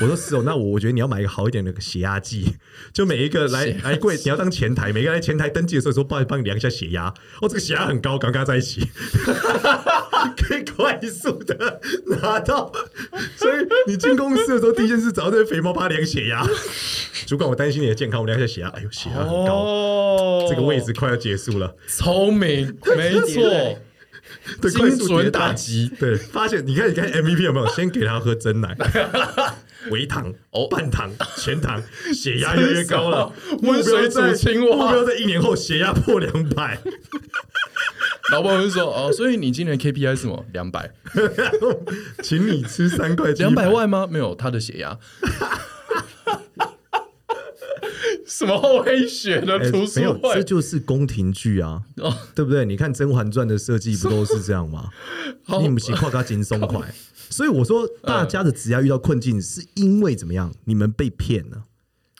[0.00, 2.54] 我说是哦，那我我觉得你要买一个好一点的血压计，
[2.94, 7.08] 就每一个来来柜你要当前台，每个来前台登记的时候说，帮帮你量一下血压。
[7.40, 8.86] 哦，这个血压很高，刚刚在一起，
[10.36, 12.72] 可以快速的拿到。
[13.36, 16.46] 所以你进公司的时候，第一件事找到这个肥猫帮他量血压。
[17.26, 18.68] 主管，我担心你的健康，我量一下血压。
[18.68, 21.74] 哎呦，血压很高，哦、这个位置快要结束了。
[21.88, 23.78] 聪明，没错。
[24.60, 25.90] 对，精准打击。
[25.98, 27.66] 对，发现你看，你看 MVP 有没有？
[27.68, 28.76] 先给他喝真奶。
[29.90, 31.82] 微糖、哦，半糖、全糖，
[32.14, 33.32] 血压越来越高了。
[33.62, 36.78] 温水煮青蛙，目标在一年后血压破两百。
[38.30, 40.44] 老板就说：“哦，所以你今年 KPI 是什么？
[40.52, 40.92] 两百，
[42.22, 44.06] 请你吃三块，两百万吗？
[44.08, 44.96] 没有，他的血压。
[48.24, 52.64] 什么厚黑学的图书、欸、没有，这就是宫廷剧啊，哦、对不对？
[52.64, 54.88] 你看《甄嬛传》的设计不都是这样吗？
[55.60, 56.80] 你们情况更加松快。
[57.28, 60.52] 所以我说，大家的职涯遇到困境，是因为怎么样？
[60.64, 61.64] 你们被骗了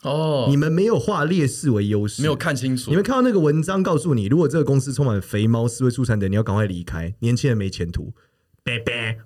[0.03, 2.91] 哦，你们没有化劣势为优势，没有看清楚。
[2.91, 8.13] 你们看到那个文章，告诉你，如果这个公司充满肥猫、思维出产的，你要赶快离开，年轻人没前途。
[8.63, 9.19] 拜拜。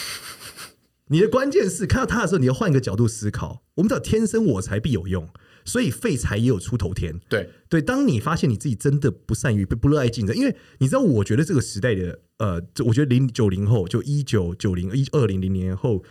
[1.08, 3.62] 你的关键是看到他的时候，你要换一个角度思考。
[3.74, 5.28] 我们知道天生我材必有用。
[5.68, 7.18] 所以废材也有出头天。
[7.28, 16.04] 对对，当你发现你自己真的不善于、不不热爱竞争，因为你知道，我觉得这个时代的呃，我觉得零九零后就一九九零一二零零年后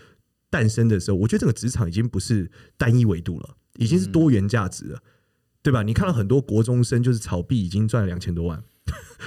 [0.49, 5.01] 诞生的时候，我觉得这个职场已经不是单一维度了，已经是多元价值了，嗯、
[5.63, 5.83] 对吧？
[5.83, 8.63] 你看到很多国中生就是炒币已经赚了两千多万，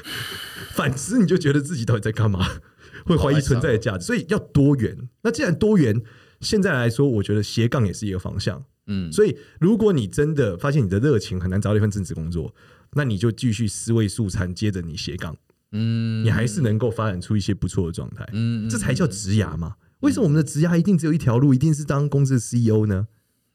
[0.74, 2.46] 反之你就觉得自己到底在干嘛？
[3.04, 5.08] 会怀疑存在的价值，所以要多元。
[5.22, 6.02] 那既然多元，
[6.40, 8.62] 现在来说，我觉得斜杠也是一个方向。
[8.86, 12.54] 嗯，所以如果你真的发现你的热情很难找到一份正职工作，
[12.92, 15.34] 那你就继续思维素餐，接着你斜杠，
[15.72, 19.76] 嗯，你还是能够发展出一些不错的状态，嗯，这才叫职涯嘛。
[20.00, 23.08] 为什么我们的职涯一定只有一条路，一定是当公司的 CEO 呢？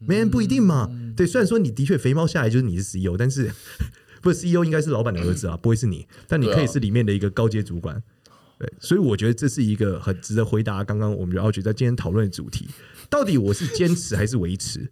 [0.07, 0.89] 没人不一定嘛。
[1.15, 3.51] 对，虽然说你的确肥猫下来就是你是 CEO，但是
[4.21, 8.01] 不是 CEO 应该是老板的儿子啊，不会是你，但你可以是里面的一个高阶主管。
[8.59, 10.83] 对，所以我觉得这是一个很值得回答。
[10.83, 12.67] 刚刚我们就要觉得今天讨论的主题，
[13.09, 14.91] 到底我是坚持还是维持？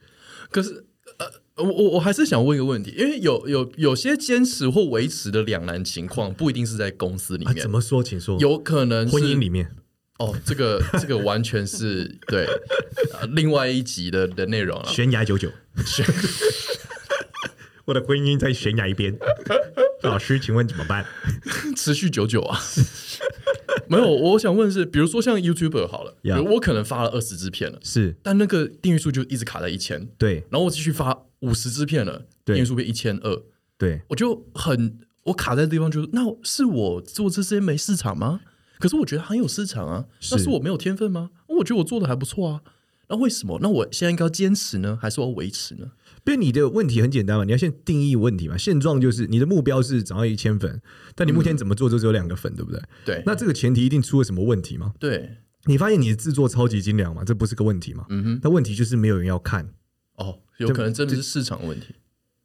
[0.49, 0.85] 可是，
[1.17, 7.57] 呃，我我我还是想问一个问题，因为有有有些坚持或维持的两难情况，不一定是在公司里面。
[7.57, 8.03] 啊、怎么说？
[8.03, 8.37] 请说。
[8.39, 9.71] 有可能婚姻里面。
[10.21, 12.45] 哦，这个 这个完全是对、
[13.13, 14.87] 呃、另外一集的的内容了。
[14.87, 15.51] 悬崖九九，
[17.85, 19.17] 我的婚姻在悬崖一边。
[20.03, 21.03] 老师，请问怎么办？
[21.75, 22.59] 持续九九啊。
[23.87, 33.43] 没有，我想问是，比如说像 YouTuber 好了，比如我可能发了二十支片了，是，但那个订阅数就一直卡在一千，对，然后我继续发五十支片了，订阅数变一千二，
[33.77, 38.41] 对，我就很我卡在的地方就是，那是我做这些没市场吗？
[38.81, 41.29] 可是我觉得很有市场啊，那是我没有天分吗？
[41.47, 42.61] 我觉得我做的还不错啊，
[43.07, 43.59] 那为什么？
[43.61, 45.91] 那我现在应该要坚持呢，还是我要维持呢？
[46.25, 48.55] 因为你的问题很简单嘛，你要先定义问题嘛。
[48.57, 50.81] 现状就是你的目标是涨到一千粉，
[51.15, 52.81] 但你目前怎么做就只有两个粉，对不对？
[53.05, 53.23] 对。
[53.25, 54.93] 那这个前提一定出了什么问题吗？
[54.99, 55.37] 对。
[55.65, 57.23] 你发现你的制作超级精良嘛？
[57.23, 58.05] 这不是个问题嘛？
[58.09, 58.39] 嗯哼。
[58.43, 59.73] 那问题就是没有人要看。
[60.17, 61.95] 哦，有可能真的是市场问题。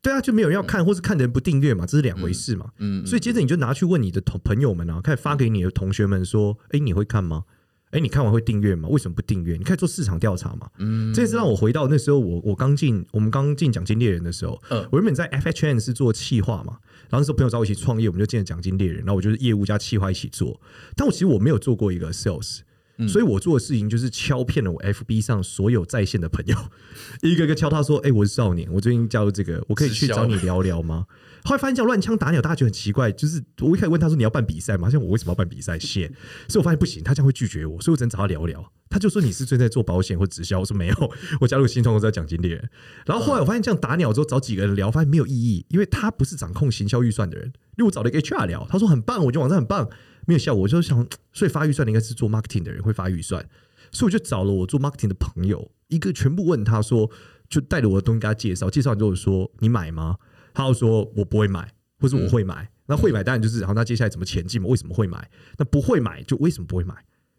[0.07, 2.71] 对啊，就没有人要看，或是看的人不订阅嘛，这是两回事嘛。
[2.79, 3.05] 嗯。
[3.05, 7.43] 所以接着你就拿去问你的同朋友们啊，开始发给你的同学们说：“哎，你会看吗？”
[7.91, 8.89] 哎，你看完会订阅吗？
[8.89, 9.57] 为什么不订阅？
[9.57, 10.71] 你可以做市场调查嘛。
[10.79, 20.61] 嗯，这也是让我回到那时候我，我我刚进我们刚进奖金猎人的时候，嗯，我原本在 FHN 是做企划嘛，然后那时候朋友找我一起创业，我们就进了奖金猎人，然后我就是业务加企划一起做。
[20.95, 22.61] 但我其实我没有做过一个 sales，
[22.99, 26.57] 嗯，所以我做的事情就是敲骗了我 FB 上所有在线的朋友，
[27.23, 31.07] 一个一个敲他说：“哎，我是少年，我最近加入这个，我可以去找你聊聊吗？”
[31.45, 33.13] 后来发现这样乱枪打鸟，大家觉得很奇怪。
[33.13, 35.79] 就是我一开始问他说：“你要办比赛吗？”像我为什么要办比赛？
[35.79, 36.09] 谢。
[36.49, 38.73] 所以我发现不行，他这样会拒绝我，所以我只能找他聊聊。
[38.91, 42.69] 他就说：“你是最近在做保险或直销？”我说：“没有， 我加入新创公司叫奖金猎人。”
[43.07, 47.47] 然后后来我发现这样打鸟之后，找几个人聊，发现没有意义，因为他不是掌控行销预算的人。
[47.79, 49.89] 因为我找了一个 HR 聊，他说很棒，我觉得网站很棒，
[50.27, 50.65] 没有效果。
[50.65, 53.43] 我就想， 所以发预算的应该是做 marketing 的人会发预算，
[53.91, 57.11] 所以我就找了我做 marketing 的朋友，一个全部问他说，
[57.49, 60.17] 就带着我的东西给他介绍，介绍完之后说：“你买吗？”
[60.53, 64.69] 他就说：“我不会买。”或者我会买，嗯、那会买当然就是，然后那接下来怎么前进嘛？
[64.69, 65.31] 为什么会买？
[65.57, 66.95] 那不会买就为什么不会买？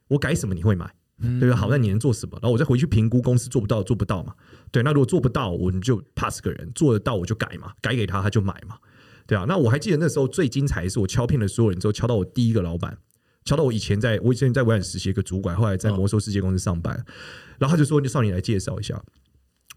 [0.08, 0.92] 我改什么你会买？
[1.20, 1.56] 嗯、对吧？
[1.56, 2.40] 好，那你能做什么？
[2.42, 4.34] 然后我再回去评估公司做不到做不到嘛？
[4.72, 8.80] 对，那如果做不到，我们就 pass 个人；做得到我就改嘛，改给他他就买嘛，
[9.28, 9.46] 对啊。
[9.48, 12.98] 那我还记得那时候最精彩的是我敲骗了所有人之后，敲到我第一个老板，
[13.46, 17.06] 敲到我以前在我以前在微软实习一个主管，后来在魔兽世界公司上班，哦、
[17.60, 19.00] 然后他就说：“你少你来介绍一下。”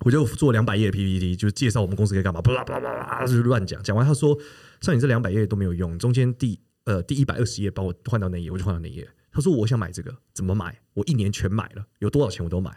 [0.02, 3.82] 我就做两百页的 PPT，就是介绍我们公司可以干嘛，巴拉巴拉巴拉，就是乱讲。
[3.82, 4.38] 讲完他说。
[4.80, 9.06] 像你这两百页都没有用，中间第呃第一百二十页把我换到那页，我就换到那页。
[9.30, 10.74] 他说我想买这个，怎么买？
[10.94, 12.74] 我一年全买了，有多少钱我都买。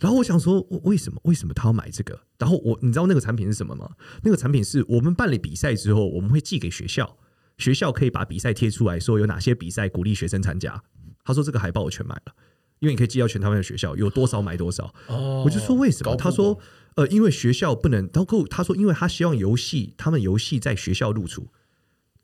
[0.00, 1.20] 然后我想说，为什么？
[1.24, 2.18] 为什么他要买这个？
[2.38, 3.88] 然后我你知道那个产品是什么吗？
[4.22, 7.16] 那个产品是我们办理比赛之后，我们会寄给学校，
[7.58, 10.82] 学校可以把比赛贴出来说有哪些比赛鼓励学生参加。
[11.22, 12.32] 他说这个海报我全买了，
[12.80, 14.92] 因为你可以寄到全台湾的学校，有多少买多少。
[15.06, 16.16] 哦，我就说为什么？
[16.16, 16.58] 他说。
[16.96, 21.46] 呃，因为学校不能，包括他说，因为他希望游戏，他们游戏在学校露出，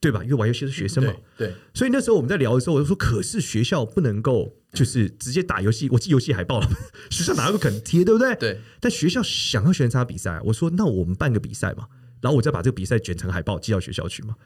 [0.00, 0.24] 对吧？
[0.24, 1.46] 因为玩游戏是学生嘛，对。
[1.46, 6.68] 对所以那时候我们在聊的时候，我就说：可是学校不能够就是直接打游戏，我寄游戏海报了，
[7.10, 8.34] 学校哪有可能贴，对不对？
[8.36, 8.60] 对。
[8.80, 11.86] 但学校想要选参加比赛，我说：那我们办个比赛嘛，
[12.20, 14.36] 然后我再把这个比赛卷成海报寄到学校去嘛，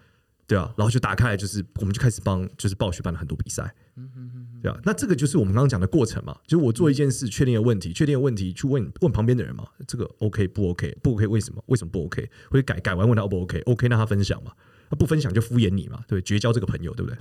[0.47, 3.75] 对啊，然后就打开来，就是我们就开始帮就是暴雪办了很多比赛。
[3.97, 4.47] 嗯嗯嗯。
[4.63, 10.97] 对啊，那这个就是我们刚刚讲的过程嘛，就是我做一件事，确定的问题，确定的问题，去问问旁边的人嘛，这个 OK 不 OK？
[11.03, 11.63] 不 OK 为什么？
[11.67, 12.29] 为什么不 OK？
[12.51, 14.53] 会改改完问他 O 不 OK？OK 那他分享嘛，
[14.91, 17.19] 他不分享就敷衍你嘛，对，绝交这个朋友，对不对？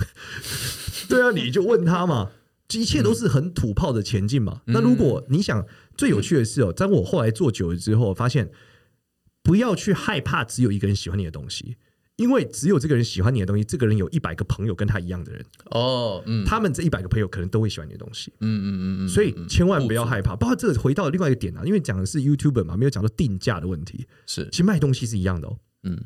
[1.08, 2.30] 对啊，你就问他嘛，
[2.74, 4.62] 一切都是很土炮的前进嘛。
[4.66, 5.66] 那如果你想
[5.98, 8.52] 最有趣的是哦，在我后来做久了之后，发现
[9.42, 11.78] 不要去害怕只有一个人喜欢你的东西。
[12.18, 20.36] 因为只有这个人喜欢你的东西，这个人有一百个朋友跟他一样的人哦，嗯，他们这一百个朋友可能都会喜欢你的东西，嗯嗯嗯嗯，所以千万不要害怕。
[20.36, 24.06] 包括这个回到另外一个点啊，因为讲的是 YouTuber 嘛，没有讲到定价的问题。
[24.28, 25.98] 是，其实卖东西是一样的哦，嗯，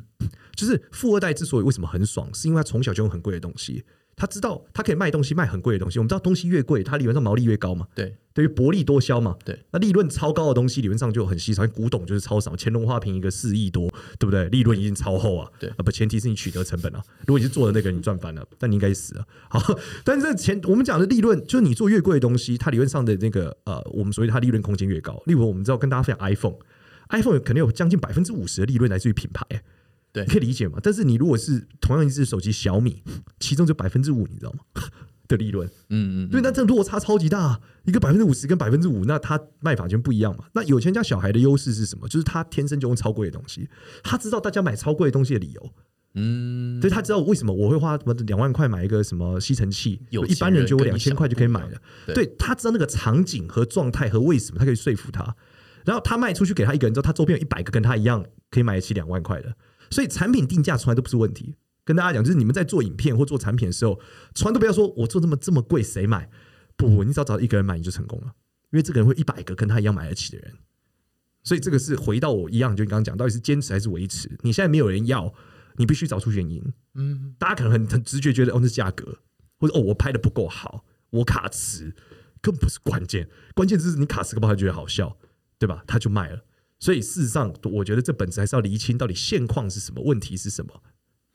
[0.55, 3.83] 就是富二代之所以为什么很爽，是因为他从小就用很贵的东西。
[4.15, 7.87] 他知道他可以卖东西卖很贵的东西，我们知道东西越贵，它理论上毛利越高嘛。
[7.95, 9.35] 对，等于薄利多销嘛。
[9.43, 14.47] 对，那利润超高的东西理论上就很稀少，古董就是超少，乾隆花瓶一个四亿多，对不对？
[14.49, 15.49] 利润已经超厚啊。
[15.59, 17.03] 对啊，不，前提是你取得成本啊。
[17.21, 19.25] 如果你是做的那个，你赚翻了，但你应该死了。
[19.49, 19.59] 好，
[20.03, 25.21] 但是前我们讲的利润，就是你做越贵的东西，它理论上的那个呃，我们所谓它利润空间越高。
[25.25, 29.45] 例如，我们知道跟大家分享 iPhone，iPhone 肯定有将近百分之五十的利润来自于品牌。
[30.13, 30.77] 对，你可以理解嘛？
[30.81, 33.03] 但是你如果是同样一只手机小米，
[33.39, 34.59] 其中就百分之五，你知道吗？
[35.25, 40.43] 的利润，嗯嗯，对，那这落差超级大，一个百分之五十跟百分之五，那他卖法就不一样嘛。
[40.53, 42.07] 那有钱家小孩的优势是什么？
[42.09, 43.67] 就是他天生就用超贵的东西，
[44.03, 45.73] 他知道大家买超贵的东西的理由，
[46.15, 51.81] 嗯，所以他知道为什么我会花什么两万块买一个什么吸尘器，有一般人就我两千块就可以买了。
[52.13, 55.35] 对，他知道那个场景和状态和为什么他可以说服他，
[55.85, 59.55] 然后他卖出去给他一个人之后，他周边有一百个跟他一样可以买得起两万块的。
[59.93, 61.55] 所以产品定价从来都不是问题。
[61.85, 63.99] 跟大家讲，就是你们在做影片或做产品的时候，
[64.33, 66.29] 从来都不要说我做这么这么贵，谁买？
[66.75, 68.33] 不，你只要找一个人买，你就成功了。
[68.71, 70.53] 因为这个人会一百个跟他一样买得起的人。
[71.43, 74.31] 所以这个是回到我一样，就你刚刚讲，到底是坚持还是维持？
[74.41, 75.33] 你现在没有人要，
[75.75, 76.63] 你必须找出原因。
[76.95, 79.19] 嗯，大家可能很很直觉觉得哦，那是价格，
[79.59, 81.93] 或者哦，我拍的不够好，我卡词，
[82.41, 85.17] 根本不是关键，关键就是你卡词，不好他觉得好笑，
[85.59, 85.83] 对吧？
[85.85, 86.45] 他就卖了。
[86.83, 90.83] 所以事实上，我觉得这本质还是要厘清到底现况是什么，问题是什么，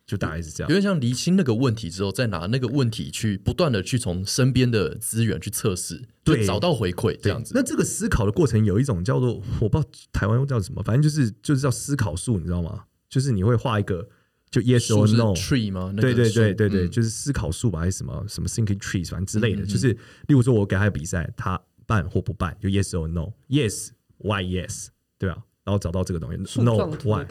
[0.07, 0.69] 就大概是这样。
[0.69, 7.53] 有点像厘清那个问题之后，再拿那个问题去不断的去从身边的资源去测试，对，找到回馈这样子。
[7.55, 12.85] 那这个思考的过程有一种叫做我不知道台湾又叫什么，反正就是就是叫思考树，你知道吗？
[13.09, 14.07] 就是你会画一个
[14.51, 15.91] 就 yes or no tree 吗？
[15.99, 19.65] 对对对对对，就是思考树吧，还是什么什么 thinking trees 反正之类的。
[19.65, 19.93] 就是
[20.27, 25.37] 例如说，我给他比赛，他办或不办，就 yes or no，yes why yes，对啊？
[25.65, 27.23] 然后找到这个东西，no why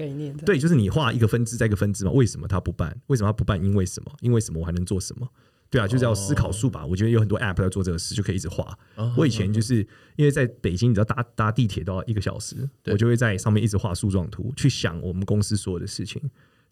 [0.45, 2.11] 对，就是你画一个分支再一个分支嘛？
[2.11, 2.95] 为什么他不办？
[3.07, 3.59] 为什么他不办？
[3.63, 4.11] 因为什么？
[4.21, 4.59] 因为什么？
[4.59, 5.27] 我还能做什么？
[5.71, 6.85] 对啊，就是要思考树吧。
[6.85, 8.77] 我觉得有很多 app 在做这个事，就可以一直画。
[9.17, 9.77] 我以前就是
[10.17, 16.21] 因为在北京，你知道搭搭地铁都要一个小时，我就会在上面一直画树状图，去想我们公司所有的事情。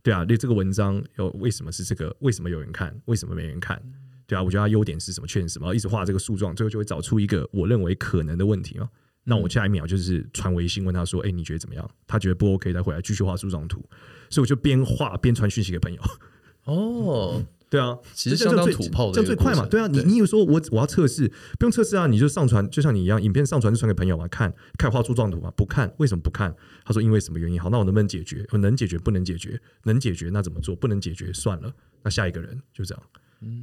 [0.03, 2.15] 对啊，对这个文章有为什么是这个？
[2.19, 2.95] 为什么有人看？
[3.05, 3.81] 为什么没人看？
[4.27, 5.25] 对啊，我觉得它优点是什么？
[5.25, 5.65] 缺点是什么？
[5.65, 8.87] 然后一直画这个树状，最后就会找出一个我认为可能的问题嘛。
[9.25, 13.83] 那我下一秒就是传微信问他说：“哎、欸，你觉得怎么样？”他觉得不 OK，再回来继续画树状图。
[14.29, 16.01] 所以我就边画边传讯息给朋友。
[16.65, 19.65] 哦，对啊，其实相当土炮的，这样最快嘛？
[19.65, 21.27] 对啊，你你有说我我要测试，
[21.59, 26.55] 不用测试啊，你就上传，就像你一样，影片上传就传给朋友嘛，看，看画树状图嘛，不看为什么不看？
[26.83, 27.59] 他说因为什么原因？
[27.59, 28.45] 好，那我能不能解决？
[28.51, 29.59] 我能解决不能解决？
[29.83, 30.75] 能解决那怎么做？
[30.75, 33.03] 不能解决算了，那下一个人就这样。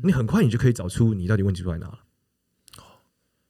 [0.03, 1.98] 你很快你就可以找出你到底问题出在哪了。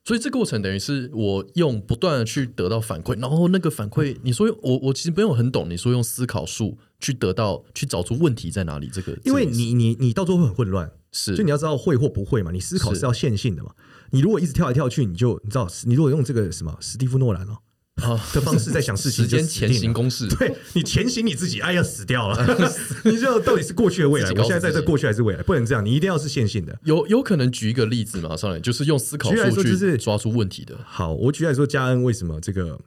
[0.04, 8.88] 所以这个过程等于是我用不断的去得到反馈，然后那个反馈，你说我我其实没有很懂，你说用思考术去得到去找出问题在哪里？
[8.92, 13.70] 这个因为你你你到最后会很混乱，是，所以你要知道会或不会嘛，你思考是要线性的嘛，
[14.10, 17.58] 你如果一直跳来跳去，你就你知道，你如果用这个什么史蒂夫诺兰哦。
[18.02, 22.70] 啊的方式在想事情，时间前行公式，对你前行你自己，哎呀死掉了，
[23.04, 24.30] 你知道到底是过去的未来？
[24.30, 25.42] 我现在在这过去还是未来？
[25.42, 26.78] 不能这样，你一定要是线性的。
[26.84, 28.36] 有有可能举一个例子吗？
[28.36, 30.78] 上来就是用思考数据抓出问题的。
[30.84, 32.78] 好，我举来说，嘉恩为什么这个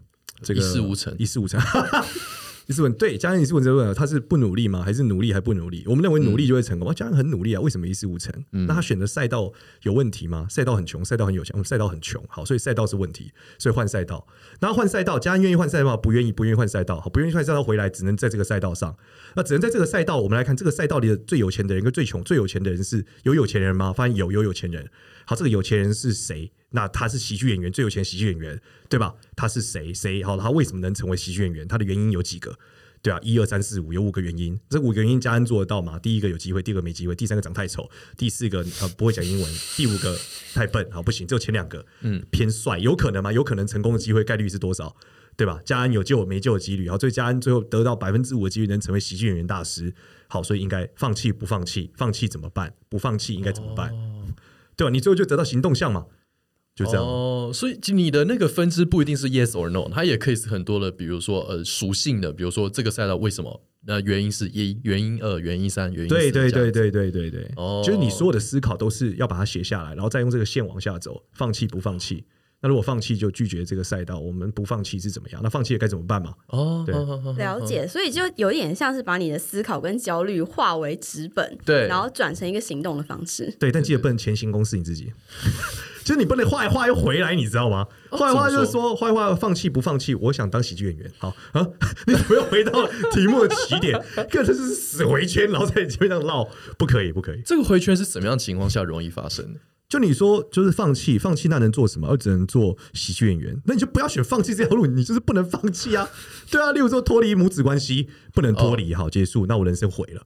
[0.42, 1.16] 这个一事无成？
[1.18, 1.60] 一事无成。
[2.68, 4.82] 你是问对家人，你是问这个问他是不努力吗？
[4.84, 5.84] 还是努力还不努力？
[5.86, 6.94] 我们认为努力就会成功。
[6.96, 8.34] 家人很努力啊，为什么一事无成？
[8.52, 9.52] 那他选择赛道
[9.84, 10.48] 有问题吗？
[10.50, 11.64] 赛道很穷，赛道很有钱。
[11.64, 14.26] 赛道很穷，好，所以赛道是问题，所以换赛道。
[14.60, 15.98] 然后换赛道，家人愿意换赛道吗？
[15.98, 17.00] 不愿意，不愿意换赛道。
[17.00, 18.96] 好，不愿意换赛道回来，只能在这个赛道上。
[19.36, 20.20] 那只能在这个赛道。
[20.22, 22.24] 我们来看这个赛道里的最有钱的人跟最穷。
[22.24, 23.94] 最有钱的人是有有钱人吗？
[23.94, 24.90] 发现有有有钱人。
[25.26, 26.52] 好，这个有钱人是谁？
[26.72, 29.14] 那他是喜剧演员，最有钱喜剧演员，对吧？
[29.36, 29.94] 他是谁？
[29.94, 30.24] 谁？
[30.24, 31.68] 好，他为什么能成为喜剧演员？
[31.68, 32.58] 他的原因有几个？
[33.02, 36.00] 对啊，一二三四五有五个原因，这五个原因佳恩做得到吗？
[36.00, 40.18] 第一个有机会，第二个没机会，第三个长太丑，第四个呃不会讲英文，第五个
[40.56, 43.32] 太笨，好不行，只有前两个，嗯，偏帅，有可能吗？
[43.32, 44.96] 有可能成功的机会概率是多少？
[45.38, 45.60] 对吧？
[45.66, 49.94] 加恩有救没救的几率，然后，所以加恩最后得到百分之五的几率能成为喜剧演员大师，
[50.28, 51.92] 好，所以应该放弃不放弃？
[51.96, 52.74] 放弃怎么办？
[52.90, 53.92] 不放弃应该怎么办？
[53.92, 54.26] 哦、
[54.78, 54.92] 对吧？
[54.92, 56.06] 你最后就得到行动项嘛。
[56.76, 63.62] 就这样哦，所以你的那个分支不一定是 yes or no，它也可以是很多的，比如说呃属性的，比如说这个赛道为什么？
[63.88, 66.16] 那原因是一，原因二，原因三，原因四。
[66.16, 72.26] 对对对对对对对，哦，就是你所有的思考都是要把它写下来，然后再用这个线往下走，放弃不放弃？
[72.62, 75.42] 那如果放弃就拒绝这个赛道，我们不放弃是怎么样？
[75.44, 76.34] 那放弃了该怎么办嘛？
[76.48, 76.96] 哦，对，
[77.36, 83.56] 了解，所以就有点像是把你的思考跟焦虑化为纸本，对，然后转成一个行动的方式。
[83.60, 85.14] 对，但记得不能前行公司你自己。
[86.06, 87.88] 就是你不能画一画又回来，你知道吗？
[88.12, 90.14] 画一画就是说画一画放弃不放弃？
[90.14, 91.12] 我想当喜剧演员。
[91.18, 91.68] 好啊，
[92.06, 94.00] 你不要回到题目的起点，
[94.30, 96.48] 更是死回圈，然后在前面这样绕，
[96.78, 97.42] 不可以，不可以。
[97.44, 99.56] 这个回圈是什么样情况下容易发生？
[99.88, 102.08] 就你说，就是放弃，放弃那能做什么？
[102.08, 106.10] 而只能做喜剧演员，那你就不要选放弃这条路，你就是不能放弃啊。
[106.50, 110.24] 对啊，例如说脱离母子关系，不能脱离，好结束，那我人生毁了。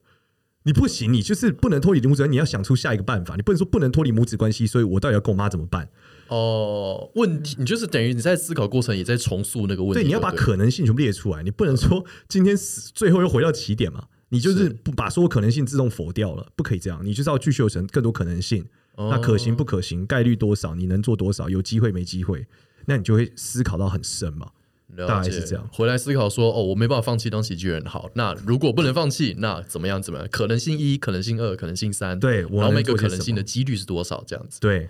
[0.64, 3.34] 你不行，你就是不能脱离母子关系，你要想出下一个办法。
[3.36, 5.88] 你不能说不能脱离母子关系，所以我到底要跟我妈怎么办？
[6.28, 10.02] 哦，问题，你就是等于你在思考过程也在重塑那个问题。
[10.02, 14.04] 对，你要把可能性全部列出来，你不能说今天死，最后又回到起点嘛？
[14.28, 17.00] 你就是不把所有可能性自动否掉了，不可以这样。
[17.04, 18.64] 你就是要继续有成更多可能性，
[18.96, 22.46] 那可行不可行，概率多少，你能做多少，有机会没机会，
[22.86, 24.50] 那你就会思考到很深嘛。
[25.06, 27.84] 大概是这样，回来思考说，哦，我没办法放弃当喜剧人。
[27.84, 30.02] 好，那如果不能放弃，那怎么样？
[30.02, 30.28] 怎么样？
[30.32, 32.18] 可能性一，可能性二，可能性三。
[32.18, 34.24] 对，然后每个可能性的几率是多少？
[34.26, 34.58] 这样子。
[34.58, 34.88] 对，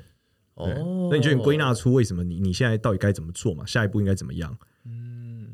[0.55, 3.66] 哦，那你就得归纳出为什么你你现在到底该怎么做嘛？
[3.66, 4.57] 下一步应该怎么样？
[4.86, 5.46] 嗯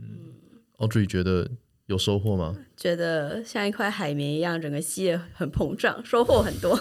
[0.79, 1.51] ，Audrey 觉得
[1.87, 2.57] 有收获吗？
[2.77, 6.79] 觉得像一块海绵一样，整个吸的很膨胀，收获很多。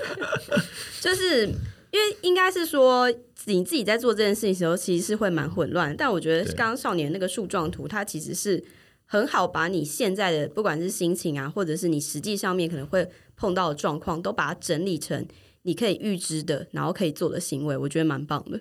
[1.00, 3.12] 就是因为应该是说。
[3.46, 5.96] 你自己在做这件事情的时候，其实是会蛮混乱。
[5.96, 8.62] 但我觉得刚刚少年那个树状图，它其实是
[9.06, 15.26] 很好把你现在的不管是心情啊，或者是你实际上面可能会碰到的状况，都把它整理成
[15.62, 17.74] 你可以预知的，然后可以做的行为。
[17.74, 18.60] 我觉得蛮棒的。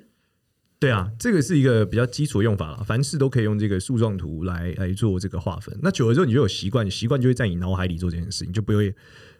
[0.80, 2.84] 对啊，这个是一个比较基础的用法了。
[2.84, 5.78] 凡事都可以用这个树状图来来做这个划分。
[5.82, 8.96] 那久了之后，你就有习惯，习惯就会在你脑海里做这件事，你就不会。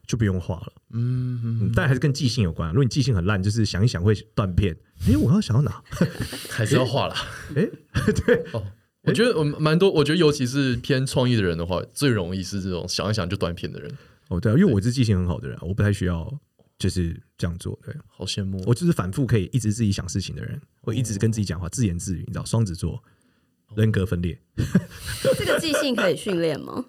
[0.08, 2.68] 就不用画了，嗯，嗯，但还是跟记性有关。
[2.70, 4.76] 如果你记性很烂，就是想一想会断片。
[5.02, 5.84] 哎、欸，我要想到哪，
[6.50, 7.14] 还是要画了。
[7.56, 8.64] 哎、欸，对哦，
[9.04, 13.92] 我觉得我蛮多，我觉得尤其是偏创意的人的话，最容易是这种想一想就断片的人。
[14.30, 16.34] 哦，对啊，因为我是记性很好的人，我不太需要
[16.80, 17.78] 就是这样做。
[17.86, 18.64] 对，好羡慕。
[18.66, 22.24] 我就是反复可以一直自己想事情的人，我一直跟自己讲话，自言自语。
[22.26, 23.04] 你知道，双子座
[23.76, 24.42] 人格分裂，
[25.38, 26.86] 这个记性可以训练吗？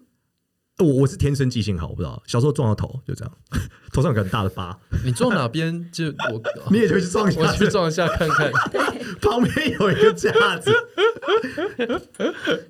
[0.82, 3.32] 我我是天生记性好，我不知道小时候撞到头就这样，
[3.92, 4.78] 头上有个很大的疤。
[5.04, 8.50] 你撞哪边就我， 你也就去撞一下，我去撞一下看看。
[9.20, 10.72] 旁边有一个架子。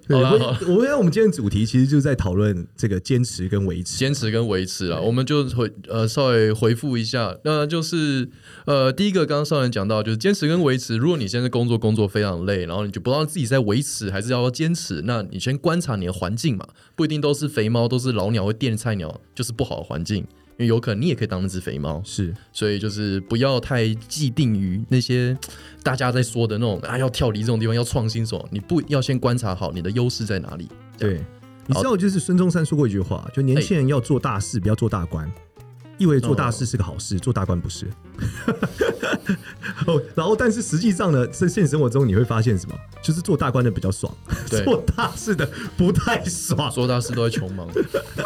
[0.08, 4.98] 好了，我觉得我们今天主题其实就是在讨论这个坚持跟维持，坚持跟维持啊。
[5.00, 8.28] 我们就回呃稍微回复一下，那就是
[8.64, 10.96] 呃第一个刚刚少年讲到就是坚持跟维持。
[10.96, 17.99] 如果你现在工作工作非常累，然后你就不知道自己在维持还是要坚持，那你先观察你的环境嘛，不一定都是肥猫都。
[18.00, 22.02] 是老鸟会电菜鸟，就是不好的环境，因为有可能你也可以当那只肥猫。
[22.04, 25.36] 是，所以就是不要太既定于那些
[25.84, 28.48] 大家在说的那种啊，要跳离这种地方，要创新什么？
[28.50, 30.68] 你不要先观察好你的优势在哪里？
[30.98, 31.20] 对，
[31.66, 35.30] 你知道，就是孙中山说过一句话，就年轻人要做大事，不要做大官。
[36.00, 37.86] 意味着做大事是个好事，做大官不是。
[39.86, 42.74] 哦，然后但是实际上呢，在现实生活中你会发现什么？
[43.02, 44.12] 就是做大官的比较爽，
[44.46, 46.70] 做大事的不太爽。
[46.70, 47.68] 做大事都在穷忙。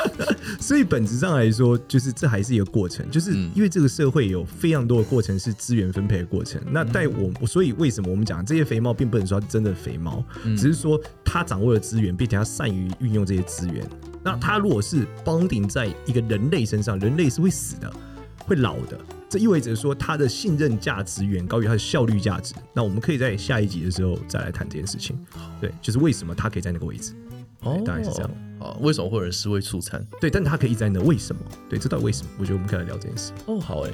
[0.61, 6.61] 所以本质上来说，就是这还是一个过程，就是因为这个社会有非常多的过程是资源分配的过程。
[6.71, 10.25] 那在我，所以为什么我们讲这些肥猫，并不能说它真的肥猫，
[10.57, 13.85] 只是说他掌握了资源，并且他善于运用这些资源。
[14.25, 17.93] 那他如果是 bonding 在一个人类身上，人类是会死的，
[18.39, 18.99] 会老的。
[19.29, 22.55] 这意味着说，他的信任价值远高于他的效率价值。
[22.73, 25.19] 那我们可以在下一集的时候再来谈这件事情。
[25.61, 27.13] 对，就是为什么他可以在那个位置？
[27.61, 28.31] 哦，大概是这样。
[28.61, 30.03] 啊，为什么会有人尸位素餐？
[30.21, 31.43] 对，但他可以一直在那，为什么？
[31.69, 32.31] 对，这到底为什么？
[32.39, 33.33] 我觉得我们可以来聊这件事。
[33.47, 33.93] 哦，好诶，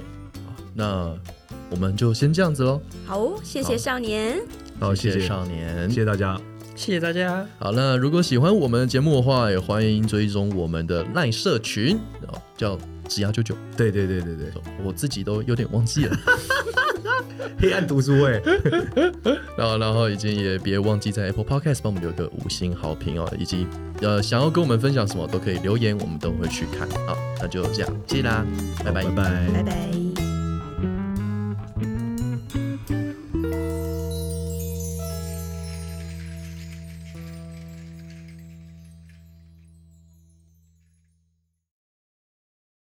[0.75, 1.13] 那
[1.71, 2.81] 我们就先这样子喽。
[3.07, 4.39] 好，谢谢少年。
[4.79, 6.39] 好，谢谢少年，谢谢大家。
[6.75, 7.47] 谢谢大家。
[7.59, 11.97] 好，那如果喜欢我们的节目的话，也欢迎追踪我们的赖社群，
[12.29, 12.77] 哦叫
[13.09, 13.55] 职涯九九。
[13.77, 14.47] 对对对对对，
[14.83, 16.17] 我自己都有点忘记了。
[17.59, 18.41] 黑暗读书会。
[19.57, 23.67] 然后，然后已经也别忘记在 Apple Podcast 帮我们留个五星好评哦，以及
[24.01, 26.89] 呃想要跟我们分享什么都可以留言，我们都会去看。
[27.07, 28.47] 好，那就这样，谢谢啦，
[28.83, 30.10] 拜拜，拜拜，拜拜。